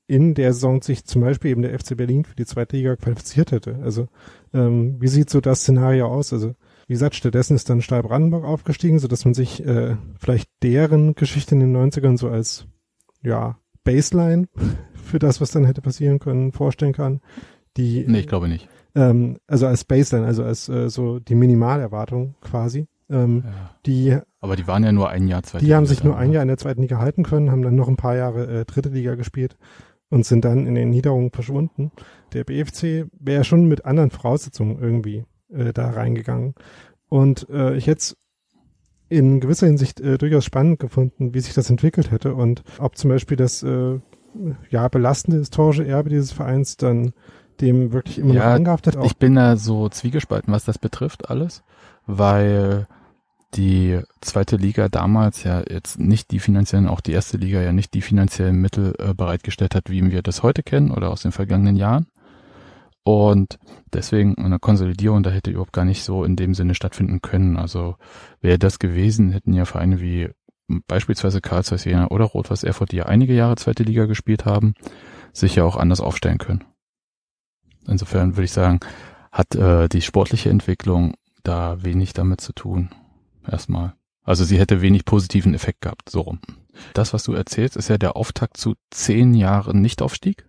in 0.07 0.35
der 0.35 0.53
Saison 0.53 0.81
sich 0.83 1.05
zum 1.05 1.23
Beispiel 1.23 1.51
eben 1.51 1.63
der 1.63 1.77
FC 1.77 1.97
Berlin 1.97 2.25
für 2.25 2.37
die 2.37 2.47
zweite 2.47 2.77
Liga 2.77 2.95
qualifiziert 2.95 3.51
hätte. 3.51 3.81
Also 3.83 4.07
ähm, 4.55 5.01
wie 5.01 5.09
sieht 5.09 5.29
so 5.31 5.41
das 5.41 5.63
Szenario 5.63 6.07
aus? 6.07 6.33
Also 6.33 6.55
wie 6.87 6.93
gesagt, 6.93 7.17
stattdessen 7.17 7.57
ist 7.57 7.69
dann 7.69 7.83
Stahl 7.83 8.05
Brandenburg 8.05 8.45
aufgestiegen, 8.45 9.01
so 9.01 9.09
dass 9.09 9.25
man 9.25 9.35
sich 9.35 9.67
äh, 9.67 9.97
vielleicht 10.17 10.49
deren 10.63 11.17
Geschichte 11.17 11.57
in 11.57 11.61
den 11.61 11.77
90ern 11.77 12.17
so 12.17 12.29
als 12.29 12.67
ja 13.23 13.59
Baseline 13.83 14.47
für 14.95 15.19
das, 15.19 15.41
was 15.41 15.51
dann 15.51 15.65
hätte 15.65 15.83
passieren 15.83 16.21
können, 16.21 16.53
vorstellen 16.53 16.93
kann. 16.93 17.21
Die, 17.77 18.05
nee, 18.07 18.21
ich 18.21 18.29
glaube 18.29 18.49
nicht. 18.49 18.69
Ähm, 18.95 19.39
also 19.49 19.67
als 19.67 19.85
Baseline, 19.85 20.27
also 20.27 20.45
als 20.45 20.69
äh, 20.69 20.89
so 20.89 21.19
die 21.19 21.35
Minimalerwartung 21.35 22.37
quasi. 22.41 22.87
Ähm, 23.09 23.45
ja. 23.45 23.71
Die, 23.87 24.19
aber 24.41 24.57
die 24.57 24.67
waren 24.67 24.85
ja 24.85 24.93
nur 24.93 25.09
ein 25.09 25.29
Jahr 25.29 25.43
zweite 25.43 25.61
Die 25.61 25.67
Liga 25.67 25.77
haben 25.77 25.87
sich 25.87 26.03
nur 26.03 26.17
ein 26.17 26.33
Jahr 26.33 26.43
in 26.43 26.49
der 26.49 26.57
zweiten 26.57 26.83
Liga 26.83 26.99
halten 26.99 27.23
können, 27.23 27.51
haben 27.51 27.63
dann 27.63 27.77
noch 27.77 27.89
ein 27.89 27.97
paar 27.97 28.17
Jahre 28.17 28.61
äh, 28.61 28.65
dritte 28.65 28.89
Liga 28.89 29.15
gespielt 29.15 29.57
und 30.11 30.25
sind 30.25 30.45
dann 30.45 30.67
in 30.67 30.75
den 30.75 30.91
Niederungen 30.91 31.31
verschwunden. 31.31 31.93
Der 32.33 32.45
BFC 32.45 33.07
wäre 33.19 33.45
schon 33.45 33.67
mit 33.67 33.85
anderen 33.85 34.11
Voraussetzungen 34.11 34.79
irgendwie 34.81 35.25
äh, 35.53 35.73
da 35.73 35.91
reingegangen. 35.91 36.55
Und 37.09 37.49
äh, 37.51 37.77
ich 37.77 37.87
hätte 37.87 38.15
in 39.09 39.41
gewisser 39.41 39.67
Hinsicht 39.67 40.01
äh, 40.01 40.19
durchaus 40.19 40.45
spannend 40.45 40.81
gefunden, 40.81 41.35
wie 41.35 41.41
sich 41.41 41.55
das 41.55 41.71
entwickelt 41.71 42.11
hätte 42.11 42.35
und 42.35 42.63
ob 42.79 42.97
zum 42.97 43.11
Beispiel 43.11 43.37
das 43.37 43.63
äh, 43.63 44.01
ja 44.71 44.89
belastende 44.89 45.39
historische 45.39 45.87
Erbe 45.87 46.11
dieses 46.11 46.33
Vereins 46.33 46.77
dann 46.77 47.13
dem 47.61 47.93
wirklich 47.93 48.19
immer 48.19 48.35
ja, 48.35 48.47
noch 48.47 48.55
angehaftet. 48.57 48.97
Auch. 48.97 49.07
Ich 49.07 49.17
bin 49.17 49.35
da 49.35 49.57
so 49.57 49.89
zwiegespalten, 49.89 50.53
was 50.53 50.65
das 50.65 50.79
betrifft 50.79 51.31
alles, 51.31 51.63
weil 52.07 52.87
die 53.57 54.01
zweite 54.21 54.57
Liga 54.57 54.89
damals 54.89 55.43
ja 55.43 55.63
jetzt 55.69 55.99
nicht 55.99 56.31
die 56.31 56.41
finanziellen, 56.41 56.89
auch 56.89 57.01
die 57.01 57.13
erste 57.13 57.37
Liga 57.37 57.61
ja 57.61 57.73
nicht 57.73 57.95
die 57.95 58.03
finanziellen 58.03 58.57
Mittel 58.57 58.95
äh, 58.99 59.15
bereitgestellt 59.15 59.75
hat, 59.75 59.91
wie 59.91 60.11
wir 60.11 60.23
das 60.23 60.43
heute 60.43 60.63
kennen 60.63 60.91
oder 60.91 61.11
aus 61.11 61.23
den 61.23 61.33
vergangenen 61.33 61.77
Jahren. 61.77 62.07
Und 63.03 63.59
deswegen 63.93 64.37
eine 64.37 64.59
Konsolidierung, 64.59 65.23
da 65.23 65.31
hätte 65.31 65.51
überhaupt 65.51 65.73
gar 65.73 65.85
nicht 65.85 66.03
so 66.03 66.25
in 66.25 66.35
dem 66.35 66.55
Sinne 66.55 66.75
stattfinden 66.75 67.23
können. 67.23 67.57
Also 67.57 67.97
wäre 68.41 68.59
das 68.59 68.79
gewesen, 68.79 69.31
hätten 69.31 69.53
ja 69.53 69.65
Vereine 69.65 70.01
wie 70.01 70.29
beispielsweise 70.89 71.41
Karlsruhe 71.41 71.79
Jena 71.79 72.09
oder 72.09 72.25
Rot-Weiß 72.25 72.65
Erfurt, 72.65 72.93
die 72.93 72.97
ja 72.97 73.07
einige 73.07 73.35
Jahre 73.35 73.57
zweite 73.57 73.85
Liga 73.85 74.07
gespielt 74.07 74.45
haben, 74.45 74.75
sich 75.33 75.55
ja 75.55 75.65
auch 75.65 75.77
anders 75.77 76.01
aufstellen 76.01 76.39
können. 76.39 76.65
Insofern 77.87 78.37
würde 78.37 78.45
ich 78.47 78.53
sagen, 78.53 78.81
hat 79.31 79.55
äh, 79.55 79.89
die 79.89 80.03
sportliche 80.03 80.51
Entwicklung 80.51 81.15
da 81.45 81.85
wenig 81.85 82.13
damit 82.13 82.41
zu 82.41 82.53
tun. 82.53 82.91
Erstmal. 83.51 83.95
Also 84.23 84.45
sie 84.45 84.59
hätte 84.59 84.83
wenig 84.83 85.05
positiven 85.05 85.55
Effekt 85.55 85.83
gehabt, 85.83 86.11
so 86.11 86.23
rum. 86.23 86.41
Das, 86.95 87.13
was 87.13 87.23
du 87.23 87.33
erzählst, 87.33 87.77
ist 87.77 87.89
ja 87.89 87.97
der 87.97 88.17
Auftakt 88.17 88.57
zu 88.57 88.75
zehn 88.91 89.35
Jahren 89.35 89.81
Nichtaufstieg 89.81 90.47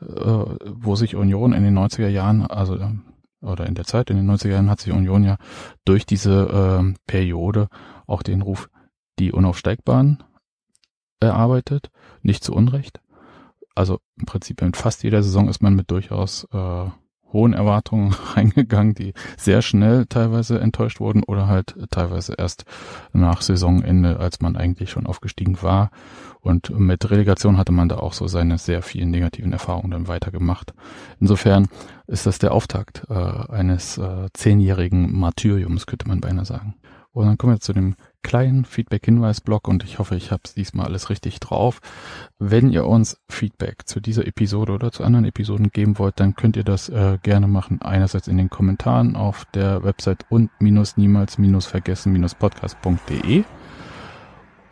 äh, 0.00 0.56
wo 0.66 0.96
sich 0.96 1.16
Union 1.16 1.52
in 1.52 1.62
den 1.62 1.78
90er 1.78 2.08
Jahren, 2.08 2.42
also 2.42 2.78
oder 3.40 3.66
in 3.66 3.74
der 3.74 3.84
Zeit 3.84 4.10
in 4.10 4.16
den 4.16 4.30
90er 4.30 4.50
Jahren 4.50 4.70
hat 4.70 4.80
sich 4.80 4.92
Union 4.92 5.22
ja 5.22 5.36
durch 5.84 6.06
diese 6.06 6.84
äh, 6.84 6.94
Periode 7.06 7.68
auch 8.06 8.22
den 8.22 8.42
Ruf 8.42 8.70
die 9.18 9.32
Unaufsteigbaren 9.32 10.22
erarbeitet, 11.20 11.90
nicht 12.22 12.42
zu 12.42 12.54
Unrecht. 12.54 13.00
Also 13.74 13.98
im 14.18 14.26
Prinzip 14.26 14.62
in 14.62 14.72
fast 14.72 15.02
jeder 15.02 15.22
Saison 15.22 15.48
ist 15.48 15.62
man 15.62 15.74
mit 15.74 15.90
durchaus 15.90 16.44
äh, 16.52 16.86
hohen 17.34 17.52
Erwartungen 17.52 18.14
reingegangen, 18.34 18.94
die 18.94 19.12
sehr 19.36 19.60
schnell 19.60 20.06
teilweise 20.06 20.58
enttäuscht 20.58 21.00
wurden 21.00 21.22
oder 21.22 21.46
halt 21.46 21.74
teilweise 21.90 22.34
erst 22.38 22.64
nach 23.12 23.42
Saisonende, 23.42 24.18
als 24.18 24.40
man 24.40 24.56
eigentlich 24.56 24.88
schon 24.88 25.06
aufgestiegen 25.06 25.58
war. 25.60 25.90
Und 26.40 26.78
mit 26.78 27.10
Relegation 27.10 27.58
hatte 27.58 27.72
man 27.72 27.88
da 27.88 27.96
auch 27.96 28.12
so 28.12 28.26
seine 28.26 28.58
sehr 28.58 28.82
vielen 28.82 29.10
negativen 29.10 29.52
Erfahrungen 29.52 29.90
dann 29.90 30.08
weitergemacht. 30.08 30.74
Insofern 31.18 31.68
ist 32.06 32.26
das 32.26 32.38
der 32.38 32.52
Auftakt 32.52 33.02
äh, 33.08 33.14
eines 33.14 33.98
äh, 33.98 34.28
zehnjährigen 34.32 35.18
Martyriums, 35.18 35.86
könnte 35.86 36.06
man 36.08 36.20
beinahe 36.20 36.44
sagen. 36.44 36.74
Und 37.12 37.26
dann 37.26 37.38
kommen 37.38 37.54
wir 37.54 37.60
zu 37.60 37.72
dem 37.72 37.96
kleinen 38.24 38.64
Feedback-Hinweis-Blog 38.64 39.68
und 39.68 39.84
ich 39.84 40.00
hoffe, 40.00 40.16
ich 40.16 40.32
habe 40.32 40.42
es 40.44 40.54
diesmal 40.54 40.86
alles 40.86 41.10
richtig 41.10 41.38
drauf. 41.38 41.80
Wenn 42.40 42.70
ihr 42.70 42.86
uns 42.86 43.20
Feedback 43.28 43.86
zu 43.86 44.00
dieser 44.00 44.26
Episode 44.26 44.72
oder 44.72 44.90
zu 44.90 45.04
anderen 45.04 45.26
Episoden 45.26 45.70
geben 45.70 46.00
wollt, 46.00 46.18
dann 46.18 46.34
könnt 46.34 46.56
ihr 46.56 46.64
das 46.64 46.88
äh, 46.88 47.18
gerne 47.22 47.46
machen. 47.46 47.80
Einerseits 47.82 48.26
in 48.26 48.36
den 48.36 48.50
Kommentaren 48.50 49.14
auf 49.14 49.44
der 49.54 49.84
Website 49.84 50.26
und 50.30 50.50
minus 50.58 50.96
niemals 50.96 51.38
minus 51.38 51.66
vergessen 51.66 52.12
minus 52.12 52.34
podcast.de 52.34 53.44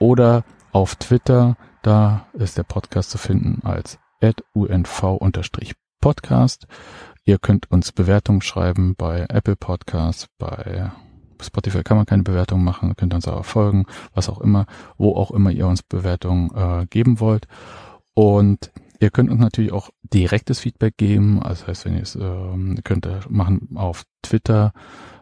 oder 0.00 0.42
Auf 0.72 0.96
Twitter, 0.96 1.56
da 1.82 2.26
ist 2.32 2.58
der 2.58 2.64
Podcast 2.64 3.10
zu 3.10 3.18
finden 3.18 3.60
als 3.62 4.00
unv-podcast. 4.54 6.66
Ihr 7.24 7.38
könnt 7.38 7.70
uns 7.70 7.92
Bewertungen 7.92 8.42
schreiben 8.42 8.96
bei 8.96 9.26
Apple 9.28 9.54
Podcasts, 9.54 10.26
bei 10.38 10.90
Spotify 11.42 11.82
kann 11.82 11.96
man 11.96 12.06
keine 12.06 12.22
Bewertung 12.22 12.64
machen, 12.64 12.94
könnt 12.96 13.14
uns 13.14 13.28
aber 13.28 13.44
folgen, 13.44 13.86
was 14.14 14.28
auch 14.28 14.40
immer, 14.40 14.66
wo 14.98 15.14
auch 15.14 15.30
immer 15.30 15.50
ihr 15.50 15.66
uns 15.66 15.82
Bewertungen 15.82 16.50
äh, 16.54 16.86
geben 16.86 17.20
wollt. 17.20 17.46
Und 18.14 18.70
ihr 19.00 19.10
könnt 19.10 19.30
uns 19.30 19.40
natürlich 19.40 19.72
auch 19.72 19.90
direktes 20.02 20.60
Feedback 20.60 20.96
geben. 20.96 21.42
Also 21.42 21.66
heißt, 21.66 21.84
wenn 21.84 21.96
ihr 21.96 22.02
es 22.02 22.14
ähm, 22.14 22.78
könnt 22.84 23.06
ihr 23.06 23.20
machen 23.28 23.70
auf 23.74 24.04
Twitter 24.22 24.72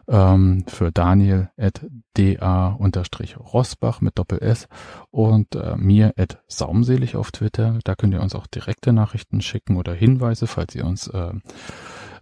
ähm, 0.07 0.65
für 0.67 0.91
Daniel 0.91 1.49
at 1.57 1.85
da-rosbach 2.13 4.01
mit 4.01 4.17
Doppel 4.17 4.39
S 4.39 4.67
und 5.09 5.55
äh, 5.55 5.75
mir 5.77 6.13
at 6.17 6.41
saumselig 6.47 7.15
auf 7.15 7.31
Twitter. 7.31 7.79
Da 7.83 7.95
könnt 7.95 8.13
ihr 8.13 8.21
uns 8.21 8.35
auch 8.35 8.47
direkte 8.47 8.93
Nachrichten 8.93 9.41
schicken 9.41 9.77
oder 9.77 9.93
Hinweise, 9.93 10.47
falls 10.47 10.75
ihr 10.75 10.85
uns 10.85 11.07
äh, 11.07 11.33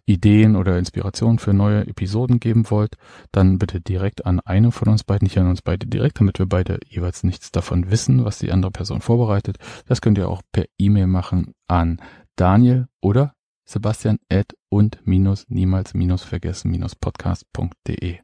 Ideen 0.09 0.55
oder 0.55 0.77
Inspirationen 0.79 1.39
für 1.39 1.53
neue 1.53 1.85
Episoden 1.87 2.39
geben 2.39 2.69
wollt, 2.71 2.95
dann 3.31 3.59
bitte 3.59 3.79
direkt 3.79 4.25
an 4.25 4.39
eine 4.39 4.71
von 4.71 4.87
uns 4.87 5.03
beiden, 5.03 5.25
nicht 5.25 5.37
an 5.37 5.47
uns 5.47 5.61
beide 5.61 5.85
direkt, 5.85 6.19
damit 6.19 6.39
wir 6.39 6.47
beide 6.47 6.79
jeweils 6.87 7.23
nichts 7.23 7.51
davon 7.51 7.91
wissen, 7.91 8.25
was 8.25 8.39
die 8.39 8.51
andere 8.51 8.71
Person 8.71 9.01
vorbereitet. 9.01 9.57
Das 9.87 10.01
könnt 10.01 10.17
ihr 10.17 10.27
auch 10.27 10.41
per 10.51 10.65
E-Mail 10.79 11.07
machen 11.07 11.53
an 11.67 12.01
Daniel 12.35 12.87
oder 13.01 13.33
Sebastian 13.65 14.17
at 14.31 14.55
und 14.69 14.97
minus 15.05 15.45
niemals 15.47 15.93
minus 15.93 16.23
vergessen 16.23 16.71
minus 16.71 16.95
podcast.de. 16.95 18.17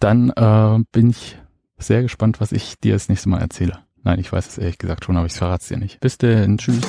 Dann 0.00 0.30
äh, 0.30 0.84
bin 0.90 1.10
ich 1.10 1.38
sehr 1.76 2.02
gespannt, 2.02 2.40
was 2.40 2.50
ich 2.50 2.80
dir 2.80 2.94
das 2.94 3.08
nächste 3.08 3.28
Mal 3.28 3.40
erzähle. 3.40 3.78
Nein, 4.02 4.18
ich 4.18 4.32
weiß 4.32 4.48
es 4.48 4.58
ehrlich 4.58 4.78
gesagt 4.78 5.04
schon, 5.04 5.16
aber 5.16 5.26
ich 5.26 5.34
verrate 5.34 5.62
es 5.62 5.68
dir 5.68 5.76
nicht. 5.76 6.00
Bis 6.00 6.18
denn, 6.18 6.58
tschüss. 6.58 6.82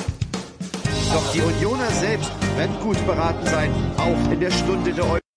Doch 1.12 1.32
die 1.32 1.40
Unioner 1.40 1.90
selbst 1.90 2.30
werden 2.56 2.78
gut 2.80 3.04
beraten 3.04 3.44
sein, 3.46 3.70
auch 3.98 4.32
in 4.32 4.38
der 4.38 4.50
Stunde 4.50 4.92
der 4.92 5.04
Eu 5.04 5.29